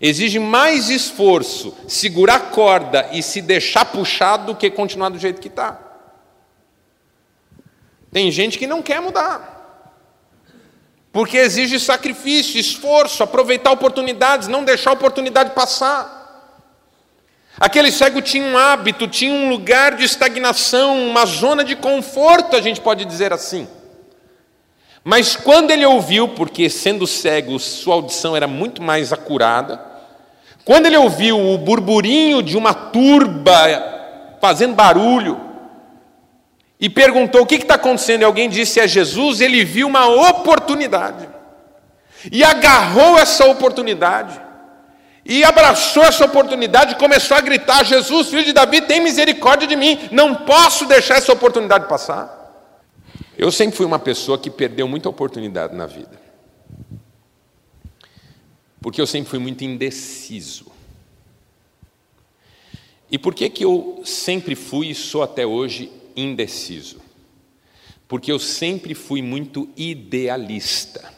Exige 0.00 0.38
mais 0.38 0.90
esforço 0.90 1.76
segurar 1.88 2.36
a 2.36 2.40
corda 2.40 3.08
e 3.12 3.22
se 3.22 3.42
deixar 3.42 3.84
puxado 3.86 4.46
do 4.46 4.54
que 4.54 4.70
continuar 4.70 5.08
do 5.08 5.18
jeito 5.18 5.40
que 5.40 5.48
está. 5.48 5.80
Tem 8.12 8.30
gente 8.30 8.58
que 8.58 8.66
não 8.66 8.80
quer 8.80 9.00
mudar. 9.00 9.56
Porque 11.12 11.36
exige 11.36 11.80
sacrifício, 11.80 12.60
esforço, 12.60 13.24
aproveitar 13.24 13.72
oportunidades, 13.72 14.46
não 14.46 14.62
deixar 14.62 14.90
a 14.90 14.94
oportunidade 14.94 15.50
passar. 15.50 16.17
Aquele 17.60 17.90
cego 17.90 18.22
tinha 18.22 18.44
um 18.44 18.56
hábito, 18.56 19.08
tinha 19.08 19.32
um 19.32 19.48
lugar 19.48 19.96
de 19.96 20.04
estagnação, 20.04 21.08
uma 21.08 21.26
zona 21.26 21.64
de 21.64 21.74
conforto, 21.74 22.54
a 22.54 22.60
gente 22.60 22.80
pode 22.80 23.04
dizer 23.04 23.32
assim. 23.32 23.66
Mas 25.02 25.34
quando 25.34 25.70
ele 25.70 25.84
ouviu, 25.84 26.28
porque 26.28 26.70
sendo 26.70 27.06
cego, 27.06 27.58
sua 27.58 27.94
audição 27.94 28.36
era 28.36 28.46
muito 28.46 28.82
mais 28.82 29.12
acurada, 29.12 29.80
quando 30.64 30.86
ele 30.86 30.96
ouviu 30.96 31.38
o 31.40 31.58
burburinho 31.58 32.42
de 32.42 32.56
uma 32.56 32.74
turba 32.74 34.36
fazendo 34.40 34.74
barulho, 34.74 35.40
e 36.80 36.88
perguntou: 36.88 37.42
O 37.42 37.46
que 37.46 37.56
está 37.56 37.74
acontecendo? 37.74 38.22
E 38.22 38.24
alguém 38.24 38.48
disse: 38.48 38.78
É 38.78 38.86
Jesus. 38.86 39.40
Ele 39.40 39.64
viu 39.64 39.88
uma 39.88 40.06
oportunidade, 40.06 41.28
e 42.30 42.44
agarrou 42.44 43.18
essa 43.18 43.46
oportunidade, 43.46 44.40
e 45.28 45.44
abraçou 45.44 46.02
essa 46.04 46.24
oportunidade, 46.24 46.94
e 46.94 46.96
começou 46.96 47.36
a 47.36 47.40
gritar: 47.42 47.84
Jesus, 47.84 48.28
filho 48.28 48.46
de 48.46 48.54
Davi, 48.54 48.80
tem 48.80 48.98
misericórdia 48.98 49.68
de 49.68 49.76
mim, 49.76 50.08
não 50.10 50.34
posso 50.34 50.86
deixar 50.86 51.18
essa 51.18 51.30
oportunidade 51.30 51.86
passar. 51.86 52.34
Eu 53.36 53.52
sempre 53.52 53.76
fui 53.76 53.84
uma 53.84 53.98
pessoa 53.98 54.38
que 54.38 54.48
perdeu 54.50 54.88
muita 54.88 55.08
oportunidade 55.08 55.76
na 55.76 55.86
vida. 55.86 56.18
Porque 58.80 59.00
eu 59.00 59.06
sempre 59.06 59.28
fui 59.28 59.38
muito 59.38 59.62
indeciso. 59.62 60.72
E 63.10 63.18
por 63.18 63.34
que, 63.34 63.50
que 63.50 63.64
eu 63.64 64.00
sempre 64.04 64.54
fui 64.54 64.88
e 64.88 64.94
sou 64.94 65.22
até 65.22 65.46
hoje 65.46 65.92
indeciso? 66.16 67.00
Porque 68.06 68.32
eu 68.32 68.38
sempre 68.38 68.94
fui 68.94 69.20
muito 69.20 69.68
idealista. 69.76 71.17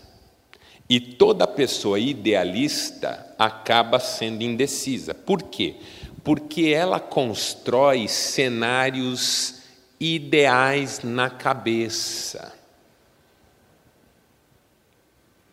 E 0.91 0.99
toda 0.99 1.47
pessoa 1.47 2.01
idealista 2.01 3.33
acaba 3.39 4.01
sendo 4.01 4.43
indecisa. 4.43 5.15
Por 5.15 5.45
quê? 5.45 5.77
Porque 6.25 6.71
ela 6.75 6.99
constrói 6.99 8.09
cenários 8.09 9.63
ideais 10.01 11.05
na 11.05 11.31
cabeça. 11.31 12.53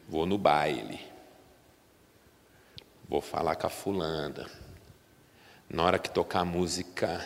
Vou 0.10 0.26
no 0.26 0.40
baile. 0.40 1.00
Vou 3.08 3.22
falar 3.22 3.56
com 3.58 3.68
a 3.68 3.70
fulana. 3.70 4.50
Na 5.70 5.84
hora 5.84 6.00
que 6.00 6.10
tocar 6.10 6.40
a 6.40 6.46
música 6.46 7.24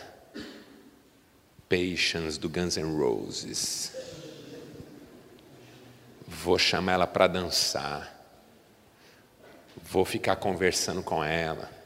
Patience 1.66 2.38
do 2.38 2.50
Guns 2.50 2.76
N' 2.76 2.94
Roses, 2.94 4.01
vou 6.32 6.58
chamar 6.58 6.92
ela 6.92 7.06
para 7.06 7.26
dançar. 7.26 8.10
Vou 9.82 10.04
ficar 10.04 10.36
conversando 10.36 11.02
com 11.02 11.22
ela 11.22 11.82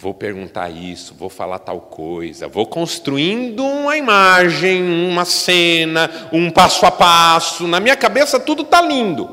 vou 0.00 0.14
perguntar 0.14 0.70
isso, 0.70 1.14
vou 1.14 1.28
falar 1.28 1.58
tal 1.58 1.78
coisa, 1.78 2.48
vou 2.48 2.66
construindo 2.66 3.62
uma 3.62 3.98
imagem, 3.98 4.82
uma 4.82 5.26
cena, 5.26 6.30
um 6.32 6.50
passo 6.50 6.86
a 6.86 6.90
passo. 6.90 7.68
Na 7.68 7.78
minha 7.78 7.94
cabeça 7.94 8.40
tudo 8.40 8.62
está 8.62 8.80
lindo. 8.80 9.28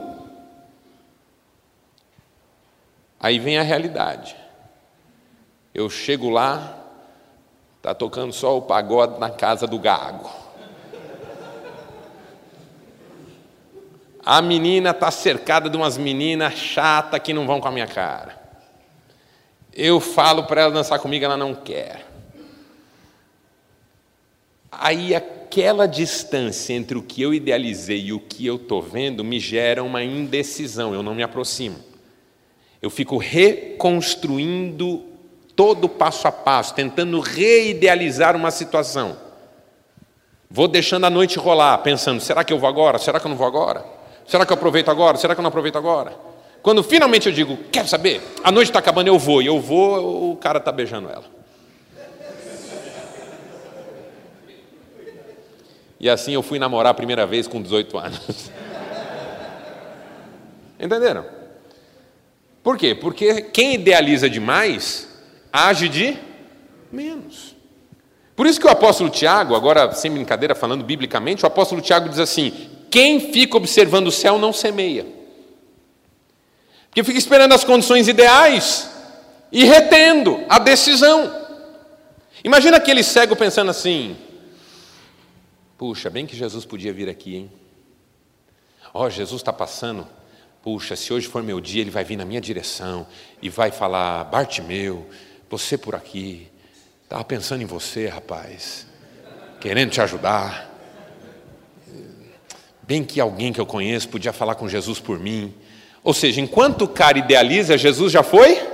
Aí 3.17 3.39
vem 3.39 3.57
a 3.57 3.63
realidade. 3.63 4.35
Eu 5.73 5.89
chego 5.89 6.29
lá, 6.29 6.77
está 7.77 7.95
tocando 7.95 8.33
só 8.33 8.57
o 8.57 8.61
pagode 8.61 9.19
na 9.21 9.29
casa 9.29 9.65
do 9.65 9.79
gago. 9.79 10.29
A 14.29 14.41
menina 14.41 14.89
está 14.89 15.09
cercada 15.09 15.69
de 15.69 15.77
umas 15.77 15.97
meninas 15.97 16.53
chatas 16.55 17.17
que 17.21 17.31
não 17.31 17.47
vão 17.47 17.61
com 17.61 17.69
a 17.69 17.71
minha 17.71 17.87
cara. 17.87 18.37
Eu 19.71 20.01
falo 20.01 20.43
para 20.43 20.63
ela 20.63 20.71
dançar 20.73 20.99
comigo, 20.99 21.23
ela 21.23 21.37
não 21.37 21.55
quer. 21.55 22.05
Aí 24.69 25.15
aquela 25.15 25.87
distância 25.87 26.73
entre 26.73 26.97
o 26.97 27.01
que 27.01 27.21
eu 27.21 27.33
idealizei 27.33 28.07
e 28.07 28.11
o 28.11 28.19
que 28.19 28.45
eu 28.45 28.57
estou 28.57 28.81
vendo 28.81 29.23
me 29.23 29.39
gera 29.39 29.81
uma 29.81 30.03
indecisão, 30.03 30.93
eu 30.93 31.01
não 31.01 31.15
me 31.15 31.23
aproximo. 31.23 31.77
Eu 32.81 32.89
fico 32.89 33.15
reconstruindo 33.15 35.05
todo 35.55 35.87
passo 35.87 36.27
a 36.27 36.33
passo, 36.33 36.73
tentando 36.73 37.21
reidealizar 37.21 38.35
uma 38.35 38.51
situação. 38.51 39.15
Vou 40.51 40.67
deixando 40.67 41.05
a 41.05 41.09
noite 41.09 41.39
rolar, 41.39 41.77
pensando: 41.77 42.19
será 42.19 42.43
que 42.43 42.51
eu 42.51 42.59
vou 42.59 42.67
agora? 42.67 42.99
Será 42.99 43.21
que 43.21 43.25
eu 43.25 43.29
não 43.29 43.37
vou 43.37 43.47
agora? 43.47 43.95
Será 44.27 44.45
que 44.45 44.51
eu 44.51 44.57
aproveito 44.57 44.89
agora? 44.89 45.17
Será 45.17 45.33
que 45.33 45.39
eu 45.39 45.43
não 45.43 45.49
aproveito 45.49 45.77
agora? 45.77 46.13
Quando 46.61 46.83
finalmente 46.83 47.27
eu 47.27 47.33
digo, 47.33 47.57
quer 47.71 47.87
saber? 47.87 48.21
A 48.43 48.51
noite 48.51 48.67
está 48.67 48.79
acabando, 48.79 49.07
eu 49.07 49.17
vou. 49.17 49.41
E 49.41 49.45
eu 49.45 49.59
vou, 49.59 50.31
o 50.33 50.35
cara 50.35 50.57
está 50.57 50.69
beijando 50.69 51.09
ela. 51.09 51.23
E 55.99 56.09
assim 56.09 56.33
eu 56.33 56.43
fui 56.43 56.59
namorar 56.59 56.91
a 56.91 56.93
primeira 56.93 57.25
vez 57.25 57.47
com 57.47 57.61
18 57.61 57.97
anos. 57.97 58.51
Entenderam? 60.77 61.25
Por 62.61 62.77
quê? 62.77 62.93
Porque 62.93 63.41
quem 63.41 63.75
idealiza 63.75 64.29
demais 64.29 65.07
age 65.51 65.87
de 65.87 66.17
menos. 66.91 67.55
Por 68.35 68.45
isso 68.45 68.59
que 68.59 68.67
o 68.67 68.69
apóstolo 68.69 69.09
Tiago, 69.09 69.55
agora 69.55 69.91
sem 69.93 70.11
brincadeira, 70.11 70.53
falando 70.53 70.83
biblicamente, 70.83 71.43
o 71.43 71.47
apóstolo 71.47 71.81
Tiago 71.81 72.09
diz 72.09 72.19
assim: 72.19 72.69
quem 72.89 73.31
fica 73.31 73.57
observando 73.57 74.07
o 74.07 74.11
céu 74.11 74.37
não 74.39 74.51
semeia 74.53 75.05
que 76.91 77.03
fica 77.03 77.19
esperando 77.19 77.53
as 77.53 77.63
condições 77.63 78.07
ideais 78.07 78.89
e 79.51 79.63
retendo 79.63 80.43
a 80.49 80.57
decisão. 80.57 81.31
Imagina 82.43 82.77
aquele 82.77 83.03
cego 83.03 83.35
pensando 83.35 83.69
assim: 83.69 84.17
puxa, 85.77 86.09
bem 86.09 86.25
que 86.25 86.35
Jesus 86.35 86.65
podia 86.65 86.91
vir 86.91 87.07
aqui, 87.07 87.35
hein? 87.35 87.51
Ó, 88.91 89.05
oh, 89.05 89.09
Jesus 89.11 89.41
está 89.41 89.53
passando 89.53 90.07
Puxa, 90.67 90.97
se 90.97 91.13
hoje 91.13 91.29
for 91.29 91.41
meu 91.41 91.61
dia, 91.61 91.79
ele 91.79 91.89
vai 91.89 92.03
vir 92.03 92.17
na 92.17 92.25
minha 92.25 92.41
direção 92.41 93.07
e 93.41 93.47
vai 93.47 93.71
falar: 93.71 94.25
Bartimeu, 94.25 95.07
você 95.49 95.77
por 95.77 95.95
aqui, 95.95 96.49
estava 97.03 97.23
pensando 97.23 97.61
em 97.61 97.65
você, 97.65 98.07
rapaz, 98.07 98.85
querendo 99.61 99.91
te 99.91 100.01
ajudar. 100.01 100.66
Bem 102.87 103.03
que 103.03 103.19
alguém 103.19 103.51
que 103.51 103.59
eu 103.59 103.65
conheço 103.65 104.07
podia 104.07 104.31
falar 104.31 104.55
com 104.55 104.69
Jesus 104.69 104.97
por 104.97 105.19
mim. 105.19 105.53
Ou 106.01 106.13
seja, 106.13 106.39
enquanto 106.39 106.83
o 106.83 106.87
cara 106.87 107.19
idealiza, 107.19 107.77
Jesus 107.77 108.13
já 108.13 108.23
foi 108.23 108.65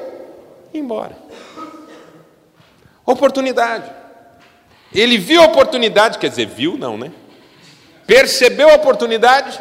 embora. 0.71 1.17
Oportunidade. 3.03 3.89
Ele 4.93 5.17
viu 5.17 5.41
a 5.41 5.45
oportunidade, 5.45 6.19
quer 6.19 6.29
dizer, 6.29 6.45
viu 6.45 6.77
não, 6.77 6.95
né? 6.95 7.11
Percebeu 8.05 8.69
a 8.69 8.75
oportunidade 8.75 9.59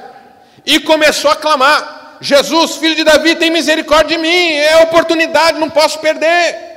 e 0.67 0.79
começou 0.81 1.31
a 1.31 1.37
clamar: 1.37 2.19
Jesus, 2.21 2.77
filho 2.77 2.95
de 2.95 3.05
Davi, 3.05 3.35
tem 3.35 3.51
misericórdia 3.51 4.19
de 4.19 4.23
mim, 4.23 4.53
é 4.53 4.83
oportunidade, 4.83 5.59
não 5.59 5.71
posso 5.71 5.99
perder. 5.99 6.72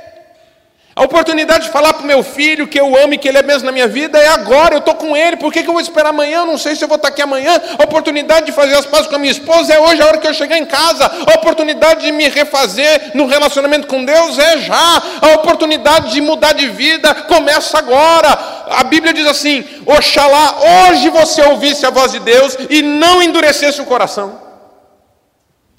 A 0.98 1.04
oportunidade 1.04 1.64
de 1.66 1.70
falar 1.70 1.92
para 1.92 2.04
o 2.04 2.06
meu 2.06 2.22
filho 2.22 2.66
que 2.66 2.80
eu 2.80 2.96
amo 2.96 3.12
e 3.12 3.18
que 3.18 3.28
ele 3.28 3.36
é 3.36 3.42
mesmo 3.42 3.66
na 3.66 3.72
minha 3.72 3.86
vida 3.86 4.18
é 4.18 4.28
agora, 4.28 4.74
eu 4.74 4.78
estou 4.78 4.94
com 4.94 5.14
ele, 5.14 5.36
por 5.36 5.52
que, 5.52 5.62
que 5.62 5.68
eu 5.68 5.74
vou 5.74 5.82
esperar 5.82 6.08
amanhã? 6.08 6.38
Eu 6.38 6.46
não 6.46 6.56
sei 6.56 6.74
se 6.74 6.82
eu 6.82 6.88
vou 6.88 6.96
estar 6.96 7.08
aqui 7.08 7.20
amanhã. 7.20 7.60
A 7.78 7.84
oportunidade 7.84 8.46
de 8.46 8.52
fazer 8.52 8.74
as 8.74 8.86
pazes 8.86 9.06
com 9.06 9.14
a 9.14 9.18
minha 9.18 9.30
esposa 9.30 9.74
é 9.74 9.78
hoje, 9.78 10.00
a 10.00 10.06
hora 10.06 10.16
que 10.16 10.26
eu 10.26 10.32
chegar 10.32 10.56
em 10.56 10.64
casa. 10.64 11.04
A 11.04 11.34
oportunidade 11.34 12.00
de 12.00 12.10
me 12.12 12.30
refazer 12.30 13.10
no 13.14 13.26
relacionamento 13.26 13.86
com 13.86 14.06
Deus 14.06 14.38
é 14.38 14.56
já. 14.56 15.02
A 15.20 15.34
oportunidade 15.34 16.12
de 16.14 16.20
mudar 16.22 16.54
de 16.54 16.66
vida 16.70 17.14
começa 17.14 17.76
agora. 17.76 18.30
A 18.70 18.82
Bíblia 18.84 19.12
diz 19.12 19.26
assim: 19.26 19.66
Oxalá 19.84 20.56
hoje 20.88 21.10
você 21.10 21.42
ouvisse 21.42 21.84
a 21.84 21.90
voz 21.90 22.12
de 22.12 22.20
Deus 22.20 22.56
e 22.70 22.80
não 22.80 23.22
endurecesse 23.22 23.82
o 23.82 23.84
coração. 23.84 24.40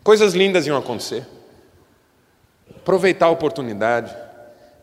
Coisas 0.03 0.36
lindas 0.36 0.67
iam 0.67 0.77
acontecer. 0.77 1.25
Aproveitar 2.75 3.25
a 3.25 3.32
oportunidade 3.32 4.27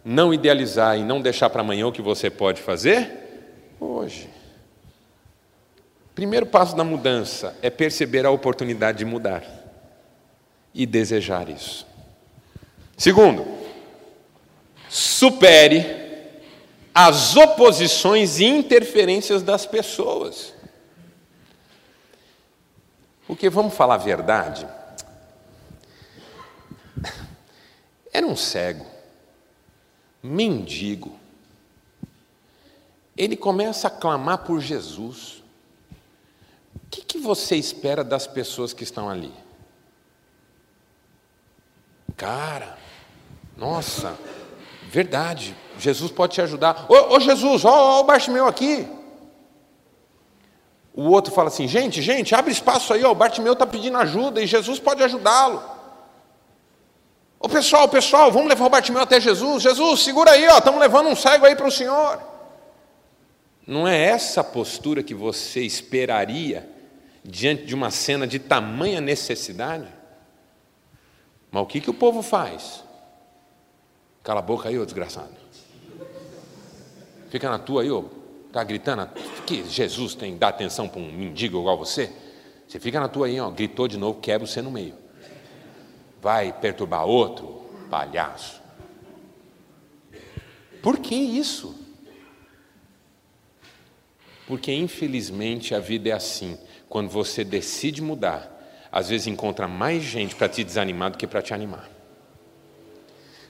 não 0.04 0.34
idealizar 0.34 0.98
e 0.98 1.02
não 1.02 1.22
deixar 1.22 1.48
para 1.48 1.62
amanhã 1.62 1.86
o 1.86 1.92
que 1.92 2.02
você 2.02 2.28
pode 2.28 2.60
fazer 2.60 3.10
hoje. 3.80 4.28
Primeiro 6.14 6.46
passo 6.46 6.76
da 6.76 6.84
mudança 6.84 7.56
é 7.62 7.70
perceber 7.70 8.26
a 8.26 8.30
oportunidade 8.30 8.98
de 8.98 9.04
mudar 9.04 9.42
e 10.74 10.84
desejar 10.84 11.48
isso. 11.48 11.86
Segundo, 12.96 13.46
supere 14.88 16.04
as 16.94 17.34
oposições 17.34 18.38
e 18.38 18.44
interferências 18.44 19.42
das 19.42 19.66
pessoas. 19.66 20.54
Porque 23.26 23.48
vamos 23.48 23.74
falar 23.74 23.94
a 23.94 23.98
verdade? 23.98 24.68
Era 28.12 28.26
um 28.26 28.36
cego 28.36 28.93
mendigo. 30.24 31.20
Ele 33.14 33.37
começa 33.37 33.88
a 33.88 33.90
clamar 33.90 34.38
por 34.38 34.58
Jesus. 34.58 35.42
O 36.74 36.90
que, 36.90 37.02
que 37.02 37.18
você 37.18 37.56
espera 37.56 38.02
das 38.02 38.26
pessoas 38.26 38.72
que 38.72 38.82
estão 38.82 39.10
ali? 39.10 39.32
Cara, 42.16 42.78
nossa, 43.56 44.18
verdade, 44.84 45.54
Jesus 45.78 46.10
pode 46.10 46.34
te 46.34 46.40
ajudar. 46.40 46.87
Ô, 46.88 47.16
ô 47.16 47.20
Jesus, 47.20 47.64
ó, 47.64 47.98
ó 47.98 48.00
o 48.00 48.04
Bartimeu 48.04 48.46
aqui. 48.46 48.88
O 50.94 51.10
outro 51.10 51.34
fala 51.34 51.48
assim: 51.48 51.68
gente, 51.68 52.00
gente, 52.00 52.34
abre 52.34 52.52
espaço 52.52 52.94
aí, 52.94 53.04
ó, 53.04 53.10
o 53.10 53.16
Bartimeu 53.16 53.52
está 53.52 53.66
pedindo 53.66 53.98
ajuda 53.98 54.40
e 54.40 54.46
Jesus 54.46 54.78
pode 54.78 55.02
ajudá-lo. 55.02 55.73
Ô 57.44 57.48
pessoal, 57.48 57.87
pessoal, 57.87 58.33
vamos 58.33 58.48
levar 58.48 58.64
o 58.64 58.70
Bartimeu 58.70 59.02
até 59.02 59.20
Jesus. 59.20 59.62
Jesus, 59.62 60.00
segura 60.00 60.30
aí, 60.30 60.48
ó, 60.48 60.57
estamos 60.57 60.80
levando 60.80 61.11
um 61.11 61.14
cego 61.14 61.44
aí 61.44 61.54
para 61.54 61.66
o 61.66 61.70
Senhor. 61.70 62.18
Não 63.66 63.87
é 63.87 64.02
essa 64.02 64.42
postura 64.42 65.02
que 65.02 65.12
você 65.12 65.61
esperaria 65.61 66.66
diante 67.22 67.66
de 67.66 67.74
uma 67.74 67.90
cena 67.90 68.26
de 68.26 68.38
tamanha 68.38 68.98
necessidade? 68.98 69.87
Mas 71.50 71.62
o 71.62 71.66
que, 71.66 71.83
que 71.83 71.90
o 71.90 71.94
povo 71.94 72.22
faz? 72.22 72.83
Cala 74.22 74.38
a 74.40 74.42
boca 74.42 74.70
aí, 74.70 74.78
ô 74.78 74.85
desgraçado. 74.87 75.35
Fica 77.28 77.50
na 77.50 77.59
tua 77.59 77.83
aí, 77.83 77.90
ô. 77.90 78.07
Tá 78.54 78.64
gritando 78.64 79.07
que 79.44 79.62
Jesus 79.68 80.14
tem 80.14 80.33
que 80.33 80.38
dar 80.38 80.48
atenção 80.48 80.88
para 80.88 80.98
um 80.98 81.12
mendigo 81.12 81.59
igual 81.59 81.76
você? 81.76 82.11
Você 82.66 82.80
fica 82.80 82.98
na 82.98 83.09
tua 83.09 83.26
aí, 83.26 83.38
ó. 83.38 83.50
Gritou 83.50 83.87
de 83.87 83.98
novo, 83.98 84.18
quebra 84.18 84.46
você 84.46 84.62
no 84.62 84.70
meio 84.70 85.03
vai 86.24 86.54
perturbar 86.54 87.04
outro? 87.04 87.66
Palhaço. 87.90 88.62
Por 90.82 90.98
que 90.98 91.14
isso? 91.14 91.78
Porque 94.46 94.72
infelizmente 94.72 95.74
a 95.74 95.78
vida 95.78 96.08
é 96.08 96.12
assim. 96.12 96.58
Quando 96.88 97.10
você 97.10 97.44
decide 97.44 98.00
mudar, 98.00 98.50
às 98.90 99.10
vezes 99.10 99.26
encontra 99.26 99.68
mais 99.68 100.02
gente 100.02 100.34
para 100.34 100.48
te 100.48 100.64
desanimar 100.64 101.10
do 101.10 101.18
que 101.18 101.26
para 101.26 101.42
te 101.42 101.52
animar. 101.52 101.90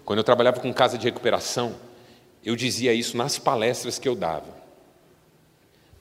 Quando 0.04 0.18
eu 0.18 0.24
trabalhava 0.24 0.58
com 0.58 0.74
casa 0.74 0.98
de 0.98 1.04
recuperação, 1.04 1.76
eu 2.44 2.56
dizia 2.56 2.92
isso 2.92 3.16
nas 3.16 3.38
palestras 3.38 4.00
que 4.00 4.08
eu 4.08 4.16
dava. 4.16 4.52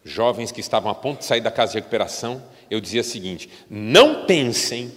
Jovens 0.03 0.51
que 0.51 0.59
estavam 0.59 0.91
a 0.91 0.95
ponto 0.95 1.19
de 1.19 1.25
sair 1.25 1.41
da 1.41 1.51
casa 1.51 1.73
de 1.73 1.77
recuperação, 1.77 2.43
eu 2.69 2.81
dizia 2.81 3.01
o 3.01 3.05
seguinte: 3.05 3.47
não 3.69 4.25
pensem 4.25 4.91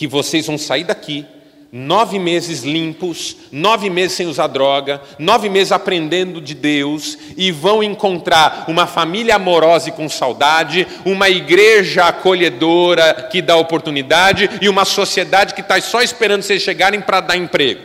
que 0.00 0.06
vocês 0.06 0.46
vão 0.46 0.56
sair 0.56 0.84
daqui 0.84 1.26
nove 1.70 2.18
meses 2.18 2.62
limpos, 2.62 3.36
nove 3.52 3.90
meses 3.90 4.16
sem 4.16 4.26
usar 4.26 4.46
droga, 4.46 4.98
nove 5.18 5.50
meses 5.50 5.72
aprendendo 5.72 6.40
de 6.40 6.54
Deus 6.54 7.18
e 7.36 7.52
vão 7.52 7.82
encontrar 7.82 8.64
uma 8.66 8.86
família 8.86 9.36
amorosa 9.36 9.90
e 9.90 9.92
com 9.92 10.08
saudade, 10.08 10.88
uma 11.04 11.28
igreja 11.28 12.06
acolhedora 12.06 13.28
que 13.30 13.42
dá 13.42 13.56
oportunidade 13.56 14.48
e 14.62 14.70
uma 14.70 14.86
sociedade 14.86 15.52
que 15.52 15.60
está 15.60 15.78
só 15.82 16.00
esperando 16.00 16.44
vocês 16.44 16.62
chegarem 16.62 17.02
para 17.02 17.20
dar 17.20 17.36
emprego. 17.36 17.82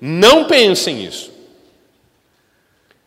Não 0.00 0.46
pensem 0.46 1.04
isso. 1.04 1.30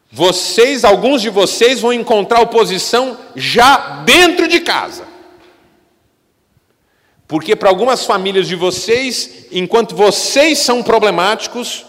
Vocês, 0.10 0.86
alguns 0.86 1.22
de 1.22 1.30
vocês, 1.30 1.82
vão 1.82 1.92
encontrar 1.92 2.40
oposição 2.40 3.18
já 3.36 4.02
dentro 4.06 4.48
de 4.48 4.62
casa. 4.62 5.05
Porque 7.28 7.56
para 7.56 7.70
algumas 7.70 8.06
famílias 8.06 8.48
de 8.48 8.56
vocês, 8.56 9.48
enquanto 9.52 9.96
vocês 9.96 10.60
são 10.60 10.84
problemáticos, 10.84 11.86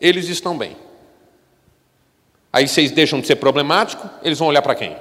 eles 0.00 0.28
estão 0.28 0.56
bem. 0.56 0.76
Aí 2.52 2.68
vocês 2.68 2.90
deixam 2.90 3.20
de 3.20 3.26
ser 3.26 3.36
problemático, 3.36 4.08
eles 4.22 4.38
vão 4.38 4.48
olhar 4.48 4.62
para 4.62 4.74
quem? 4.74 4.96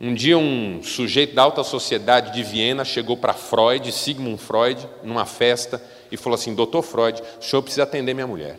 Um 0.00 0.12
dia 0.12 0.36
um 0.36 0.82
sujeito 0.82 1.34
da 1.34 1.42
alta 1.42 1.62
sociedade 1.62 2.32
de 2.32 2.42
Viena 2.42 2.84
chegou 2.84 3.16
para 3.16 3.32
Freud, 3.32 3.92
Sigmund 3.92 4.38
Freud, 4.38 4.88
numa 5.02 5.24
festa 5.24 5.82
e 6.10 6.16
falou 6.16 6.34
assim: 6.34 6.54
"Doutor 6.54 6.82
Freud, 6.82 7.22
o 7.40 7.42
senhor 7.42 7.62
precisa 7.62 7.84
atender 7.84 8.14
minha 8.14 8.26
mulher". 8.26 8.58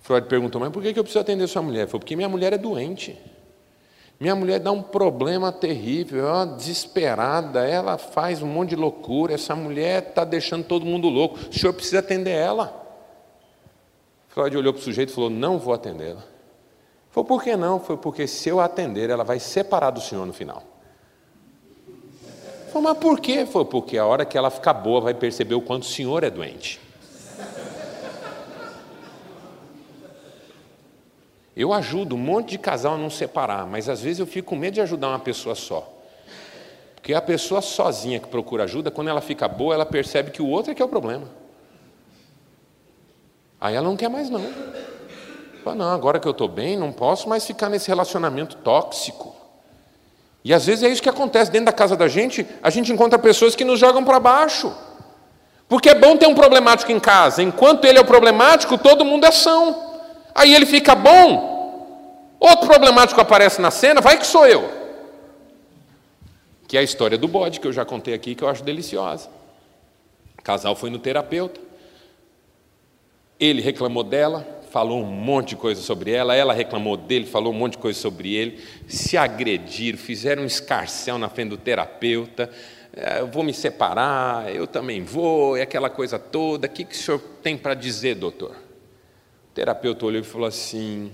Freud 0.00 0.26
perguntou: 0.28 0.60
"Mas 0.60 0.70
por 0.70 0.82
que 0.82 0.90
eu 0.90 1.02
preciso 1.02 1.20
atender 1.20 1.46
sua 1.48 1.62
mulher?" 1.62 1.80
Ele 1.80 1.86
falou: 1.86 2.00
"Porque 2.00 2.14
minha 2.14 2.28
mulher 2.28 2.52
é 2.52 2.58
doente". 2.58 3.16
Minha 4.20 4.34
mulher 4.34 4.58
dá 4.58 4.72
um 4.72 4.82
problema 4.82 5.52
terrível, 5.52 6.26
é 6.26 6.32
uma 6.32 6.46
desesperada, 6.46 7.64
ela 7.64 7.96
faz 7.96 8.42
um 8.42 8.46
monte 8.46 8.70
de 8.70 8.76
loucura, 8.76 9.34
essa 9.34 9.54
mulher 9.54 10.08
está 10.08 10.24
deixando 10.24 10.64
todo 10.64 10.84
mundo 10.84 11.08
louco, 11.08 11.38
o 11.38 11.56
senhor 11.56 11.72
precisa 11.72 12.00
atender 12.00 12.32
ela. 12.32 12.84
Freud 14.28 14.56
olhou 14.56 14.72
para 14.72 14.80
o 14.80 14.82
sujeito 14.82 15.10
e 15.10 15.14
falou: 15.14 15.30
Não 15.30 15.58
vou 15.58 15.72
atendê-la. 15.72 16.24
Foi 17.10 17.24
por 17.24 17.42
que 17.42 17.56
não? 17.56 17.78
Foi 17.78 17.96
porque 17.96 18.26
se 18.26 18.48
eu 18.48 18.60
atender, 18.60 19.08
ela 19.08 19.24
vai 19.24 19.38
separar 19.38 19.90
do 19.90 20.00
senhor 20.00 20.26
no 20.26 20.32
final. 20.32 20.62
Falei, 22.72 22.88
mas 22.88 22.98
por 22.98 23.18
quê? 23.20 23.46
Foi 23.46 23.64
porque 23.64 23.96
a 23.96 24.04
hora 24.04 24.24
que 24.24 24.36
ela 24.36 24.50
ficar 24.50 24.74
boa 24.74 25.00
vai 25.00 25.14
perceber 25.14 25.54
o 25.54 25.60
quanto 25.60 25.84
o 25.84 25.86
senhor 25.86 26.22
é 26.22 26.30
doente. 26.30 26.80
Eu 31.58 31.72
ajudo 31.72 32.14
um 32.14 32.18
monte 32.18 32.50
de 32.50 32.58
casal 32.58 32.94
a 32.94 32.96
não 32.96 33.10
separar, 33.10 33.66
mas 33.66 33.88
às 33.88 34.00
vezes 34.00 34.20
eu 34.20 34.26
fico 34.28 34.50
com 34.50 34.56
medo 34.56 34.74
de 34.74 34.80
ajudar 34.80 35.08
uma 35.08 35.18
pessoa 35.18 35.56
só. 35.56 35.92
Porque 36.94 37.12
a 37.12 37.20
pessoa 37.20 37.60
sozinha 37.60 38.20
que 38.20 38.28
procura 38.28 38.62
ajuda, 38.62 38.92
quando 38.92 39.08
ela 39.08 39.20
fica 39.20 39.48
boa, 39.48 39.74
ela 39.74 39.84
percebe 39.84 40.30
que 40.30 40.40
o 40.40 40.46
outro 40.46 40.70
é 40.70 40.74
que 40.76 40.80
é 40.80 40.84
o 40.84 40.88
problema. 40.88 41.24
Aí 43.60 43.74
ela 43.74 43.88
não 43.88 43.96
quer 43.96 44.08
mais 44.08 44.30
não. 44.30 44.44
Fala, 45.64 45.74
não, 45.74 45.90
agora 45.90 46.20
que 46.20 46.28
eu 46.28 46.30
estou 46.30 46.46
bem, 46.46 46.76
não 46.76 46.92
posso 46.92 47.28
mais 47.28 47.44
ficar 47.44 47.68
nesse 47.68 47.88
relacionamento 47.88 48.54
tóxico. 48.58 49.34
E 50.44 50.54
às 50.54 50.64
vezes 50.64 50.84
é 50.84 50.88
isso 50.88 51.02
que 51.02 51.08
acontece 51.08 51.50
dentro 51.50 51.66
da 51.66 51.72
casa 51.72 51.96
da 51.96 52.06
gente, 52.06 52.46
a 52.62 52.70
gente 52.70 52.92
encontra 52.92 53.18
pessoas 53.18 53.56
que 53.56 53.64
nos 53.64 53.80
jogam 53.80 54.04
para 54.04 54.20
baixo. 54.20 54.72
Porque 55.68 55.88
é 55.88 55.94
bom 55.96 56.16
ter 56.16 56.28
um 56.28 56.36
problemático 56.36 56.92
em 56.92 57.00
casa. 57.00 57.42
Enquanto 57.42 57.84
ele 57.84 57.98
é 57.98 58.00
o 58.00 58.04
problemático, 58.04 58.78
todo 58.78 59.04
mundo 59.04 59.26
é 59.26 59.32
são. 59.32 59.87
Aí 60.38 60.54
ele 60.54 60.66
fica 60.66 60.94
bom, 60.94 62.36
outro 62.38 62.68
problemático 62.68 63.20
aparece 63.20 63.60
na 63.60 63.72
cena, 63.72 64.00
vai 64.00 64.16
que 64.16 64.24
sou 64.24 64.46
eu. 64.46 64.70
que 66.68 66.76
é 66.76 66.80
a 66.80 66.82
história 66.84 67.18
do 67.18 67.26
bode, 67.26 67.58
que 67.58 67.66
eu 67.66 67.72
já 67.72 67.84
contei 67.84 68.14
aqui, 68.14 68.36
que 68.36 68.44
eu 68.44 68.48
acho 68.48 68.62
deliciosa. 68.62 69.28
O 70.38 70.42
casal 70.42 70.76
foi 70.76 70.90
no 70.90 70.98
terapeuta, 71.00 71.60
ele 73.40 73.60
reclamou 73.60 74.04
dela, 74.04 74.46
falou 74.70 75.02
um 75.02 75.06
monte 75.06 75.48
de 75.50 75.56
coisa 75.56 75.82
sobre 75.82 76.12
ela, 76.12 76.36
ela 76.36 76.52
reclamou 76.52 76.96
dele, 76.96 77.26
falou 77.26 77.52
um 77.52 77.56
monte 77.56 77.72
de 77.72 77.78
coisa 77.78 77.98
sobre 77.98 78.32
ele, 78.32 78.62
se 78.86 79.16
agrediram, 79.16 79.98
fizeram 79.98 80.44
um 80.44 80.46
escarcel 80.46 81.18
na 81.18 81.28
frente 81.28 81.48
do 81.48 81.56
terapeuta, 81.56 82.48
é, 82.94 83.18
eu 83.18 83.26
vou 83.26 83.42
me 83.42 83.52
separar, 83.52 84.54
eu 84.54 84.68
também 84.68 85.02
vou, 85.02 85.58
e 85.58 85.62
aquela 85.62 85.90
coisa 85.90 86.16
toda, 86.16 86.68
o 86.68 86.70
que, 86.70 86.84
que 86.84 86.94
o 86.94 86.96
senhor 86.98 87.20
tem 87.42 87.58
para 87.58 87.74
dizer, 87.74 88.14
doutor? 88.14 88.67
Terapeuta 89.58 90.06
olhou 90.06 90.20
e 90.20 90.24
falou 90.24 90.46
assim: 90.46 91.10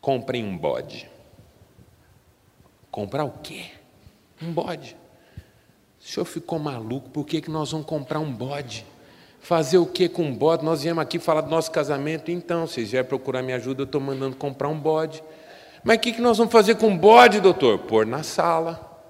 comprem 0.00 0.44
um 0.44 0.58
bode. 0.58 1.08
Comprar 2.90 3.24
o 3.24 3.30
quê? 3.40 3.66
Um 4.42 4.52
bode. 4.52 4.96
O 6.00 6.04
senhor 6.04 6.24
ficou 6.24 6.58
maluco, 6.58 7.08
por 7.10 7.24
que, 7.24 7.40
que 7.40 7.48
nós 7.48 7.70
vamos 7.70 7.86
comprar 7.86 8.18
um 8.18 8.32
bode? 8.32 8.84
Fazer 9.38 9.78
o 9.78 9.86
que 9.86 10.08
com 10.08 10.24
um 10.24 10.34
bode? 10.34 10.64
Nós 10.64 10.82
viemos 10.82 11.00
aqui 11.00 11.20
falar 11.20 11.42
do 11.42 11.50
nosso 11.50 11.70
casamento, 11.70 12.32
então, 12.32 12.66
vocês 12.66 12.90
vieram 12.90 13.06
procurar 13.06 13.40
minha 13.40 13.56
ajuda, 13.56 13.82
eu 13.82 13.84
estou 13.84 14.00
mandando 14.00 14.34
comprar 14.34 14.68
um 14.68 14.80
bode. 14.80 15.22
Mas 15.84 15.98
o 15.98 16.00
que, 16.00 16.14
que 16.14 16.20
nós 16.20 16.38
vamos 16.38 16.52
fazer 16.52 16.74
com 16.74 16.88
um 16.88 16.98
bode, 16.98 17.38
doutor? 17.38 17.78
Pôr 17.78 18.04
na 18.04 18.24
sala. 18.24 19.00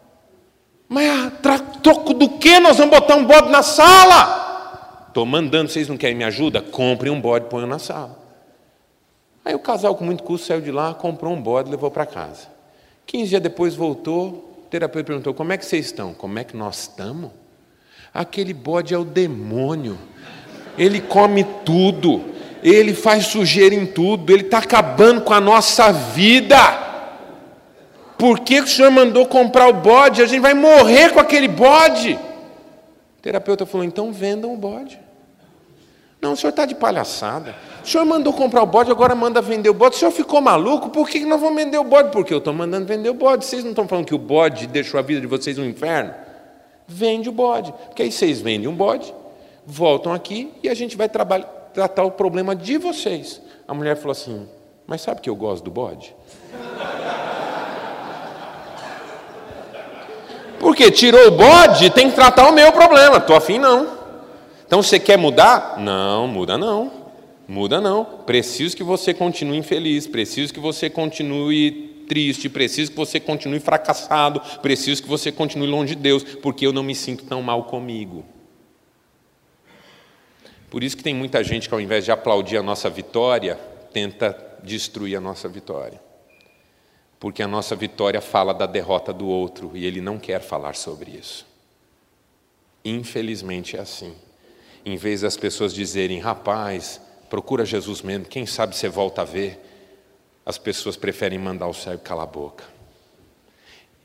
Mas 0.87 1.33
troco 1.83 2.13
do 2.13 2.29
que 2.39 2.61
nós 2.61 2.77
vamos 2.77 2.95
botar 2.95 3.17
um 3.17 3.25
bode 3.25 3.49
na 3.49 3.63
sala? 3.63 4.50
Estou 5.11 5.27
mandando, 5.27 5.69
vocês 5.69 5.89
não 5.89 5.97
querem 5.97 6.15
me 6.15 6.23
ajuda? 6.23 6.63
Comprem 6.63 7.13
um 7.13 7.21
bode 7.21 7.47
e 7.47 7.49
ponham 7.49 7.67
na 7.67 7.81
sala. 7.81 8.17
Aí 9.45 9.53
o 9.57 9.59
casal, 9.59 9.97
com 9.97 10.05
muito 10.05 10.23
custo, 10.23 10.47
saiu 10.47 10.61
de 10.61 10.71
lá, 10.71 10.95
comprou 10.95 11.33
um 11.33 11.43
bode 11.43 11.69
e 11.69 11.73
levou 11.73 11.91
para 11.91 12.07
casa. 12.07 12.47
15 13.07 13.29
dias 13.29 13.43
depois 13.43 13.75
voltou, 13.75 14.29
o 14.29 14.69
terapeuta 14.71 15.09
perguntou: 15.09 15.35
Como 15.35 15.53
é 15.53 15.59
que 15.59 15.67
vocês 15.67 15.87
estão? 15.87 16.15
Como 16.15 16.39
é 16.39 16.45
que 16.45 16.57
nós 16.57 16.83
estamos? 16.83 17.33
Aquele 18.15 18.55
bode 18.55 18.95
é 18.95 18.99
o 18.99 19.05
demônio. 19.05 19.99
Ele 20.79 21.01
come 21.01 21.43
tudo, 21.65 22.27
ele 22.63 22.95
faz 22.95 23.27
sujeira 23.27 23.75
em 23.75 23.87
tudo, 23.87 24.33
ele 24.33 24.45
está 24.45 24.59
acabando 24.59 25.23
com 25.23 25.35
a 25.35 25.41
nossa 25.41 25.91
vida. 25.91 26.57
Por 28.17 28.39
que 28.39 28.61
o 28.61 28.67
senhor 28.69 28.93
mandou 28.93 29.27
comprar 29.27 29.67
o 29.67 29.73
bode? 29.73 30.23
A 30.23 30.27
gente 30.27 30.41
vai 30.41 30.55
morrer 30.55 31.11
com 31.11 31.19
aquele 31.19 31.49
bode. 31.49 32.17
O 33.21 33.23
terapeuta 33.23 33.67
falou: 33.67 33.85
então 33.85 34.11
vendam 34.11 34.55
o 34.55 34.57
bode. 34.57 34.99
Não, 36.23 36.33
o 36.33 36.37
senhor 36.37 36.51
está 36.51 36.65
de 36.65 36.75
palhaçada. 36.75 37.55
O 37.85 37.87
senhor 37.87 38.07
mandou 38.07 38.33
comprar 38.33 38.63
o 38.63 38.67
bode, 38.67 38.91
agora 38.91 39.15
manda 39.15 39.43
vender 39.43 39.69
o 39.69 39.75
bode. 39.75 39.97
O 39.97 39.99
senhor 39.99 40.11
ficou 40.11 40.41
maluco? 40.41 40.89
Por 40.89 41.07
que 41.07 41.21
nós 41.27 41.39
vamos 41.39 41.63
vender 41.63 41.77
o 41.77 41.85
bode? 41.85 42.11
Porque 42.11 42.33
eu 42.33 42.39
estou 42.39 42.55
mandando 42.55 42.87
vender 42.87 43.11
o 43.11 43.15
bode. 43.15 43.45
Vocês 43.45 43.63
não 43.63 43.73
estão 43.73 43.87
falando 43.87 44.07
que 44.07 44.15
o 44.15 44.19
bode 44.19 44.67
deixou 44.67 44.99
a 44.99 45.03
vida 45.03 45.21
de 45.21 45.27
vocês 45.27 45.59
no 45.59 45.67
inferno? 45.67 46.15
Vende 46.89 47.29
o 47.29 47.33
bode. 47.33 47.73
Porque 47.89 48.03
aí 48.03 48.11
vocês 48.11 48.41
vendem 48.41 48.69
um 48.69 48.75
bode, 48.75 49.15
voltam 49.67 50.15
aqui 50.15 50.51
e 50.63 50.69
a 50.71 50.75
gente 50.75 50.97
vai 50.97 51.09
tratar 51.09 52.05
o 52.05 52.11
problema 52.11 52.57
de 52.57 52.79
vocês. 52.79 53.41
A 53.69 53.75
mulher 53.75 53.97
falou 53.97 54.13
assim: 54.13 54.49
Mas 54.87 55.03
sabe 55.03 55.21
que 55.21 55.29
eu 55.29 55.37
gosto 55.37 55.65
do 55.65 55.71
bode? 55.71 56.17
Porque 60.61 60.91
tirou 60.91 61.27
o 61.27 61.31
bode, 61.31 61.89
tem 61.89 62.11
que 62.11 62.15
tratar 62.15 62.47
o 62.47 62.53
meu 62.53 62.71
problema. 62.71 63.17
Estou 63.17 63.35
afim, 63.35 63.59
não. 63.59 63.99
Então 64.67 64.83
você 64.83 65.01
quer 65.01 65.17
mudar? 65.17 65.77
Não, 65.79 66.29
muda 66.29 66.59
não. 66.59 66.93
Muda 67.49 67.81
não. 67.81 68.05
Preciso 68.05 68.77
que 68.77 68.85
você 68.85 69.15
continue 69.15 69.57
infeliz, 69.57 70.07
preciso 70.07 70.53
que 70.53 70.61
você 70.61 70.91
continue 70.91 72.05
triste, 72.07 72.49
preciso 72.49 72.91
que 72.91 72.97
você 72.97 73.19
continue 73.19 73.59
fracassado, 73.59 74.41
preciso 74.61 75.03
que 75.03 75.09
você 75.09 75.33
continue 75.33 75.67
longe 75.67 75.95
de 75.95 76.03
Deus, 76.03 76.23
porque 76.23 76.67
eu 76.67 76.73
não 76.73 76.83
me 76.83 76.95
sinto 76.95 77.25
tão 77.25 77.41
mal 77.41 77.65
comigo. 77.65 78.25
Por 80.69 80.85
isso 80.85 80.97
que 80.97 81.03
tem 81.03 81.15
muita 81.15 81.43
gente 81.43 81.69
que 81.69 81.75
ao 81.75 81.81
invés 81.81 82.05
de 82.05 82.13
aplaudir 82.13 82.59
a 82.59 82.63
nossa 82.63 82.91
vitória, 82.91 83.59
tenta 83.93 84.37
destruir 84.63 85.17
a 85.17 85.21
nossa 85.21 85.49
vitória. 85.49 86.10
Porque 87.21 87.43
a 87.43 87.47
nossa 87.47 87.77
vitória 87.77 88.21
fala 88.21 88.53
da 88.53 88.67
derrota 88.67 89.13
do 89.13 89.29
outro 89.29 89.71
e 89.75 89.87
ele 89.87 90.01
não 90.01 90.19
quer 90.19 90.41
falar 90.41 90.75
sobre 90.75 91.13
isso. 91.13 91.47
Infelizmente 92.85 93.77
é 93.77 93.81
assim 93.81 94.17
em 94.85 94.97
vez 94.97 95.21
das 95.21 95.37
pessoas 95.37 95.75
dizerem, 95.75 96.19
rapaz, 96.19 97.01
procura 97.29 97.65
Jesus 97.65 98.03
mesmo, 98.03 98.25
quem 98.25 98.47
sabe 98.47 98.77
você 98.77 98.89
volta 98.89 99.23
a 99.23 99.25
ver, 99.25 99.61
as 100.45 100.59
pessoas 100.59 100.97
preferem 100.97 101.39
mandar 101.39 101.69
o 101.69 101.75
céu 101.75 101.99
calar 101.99 102.25
a 102.25 102.31
boca. 102.31 102.65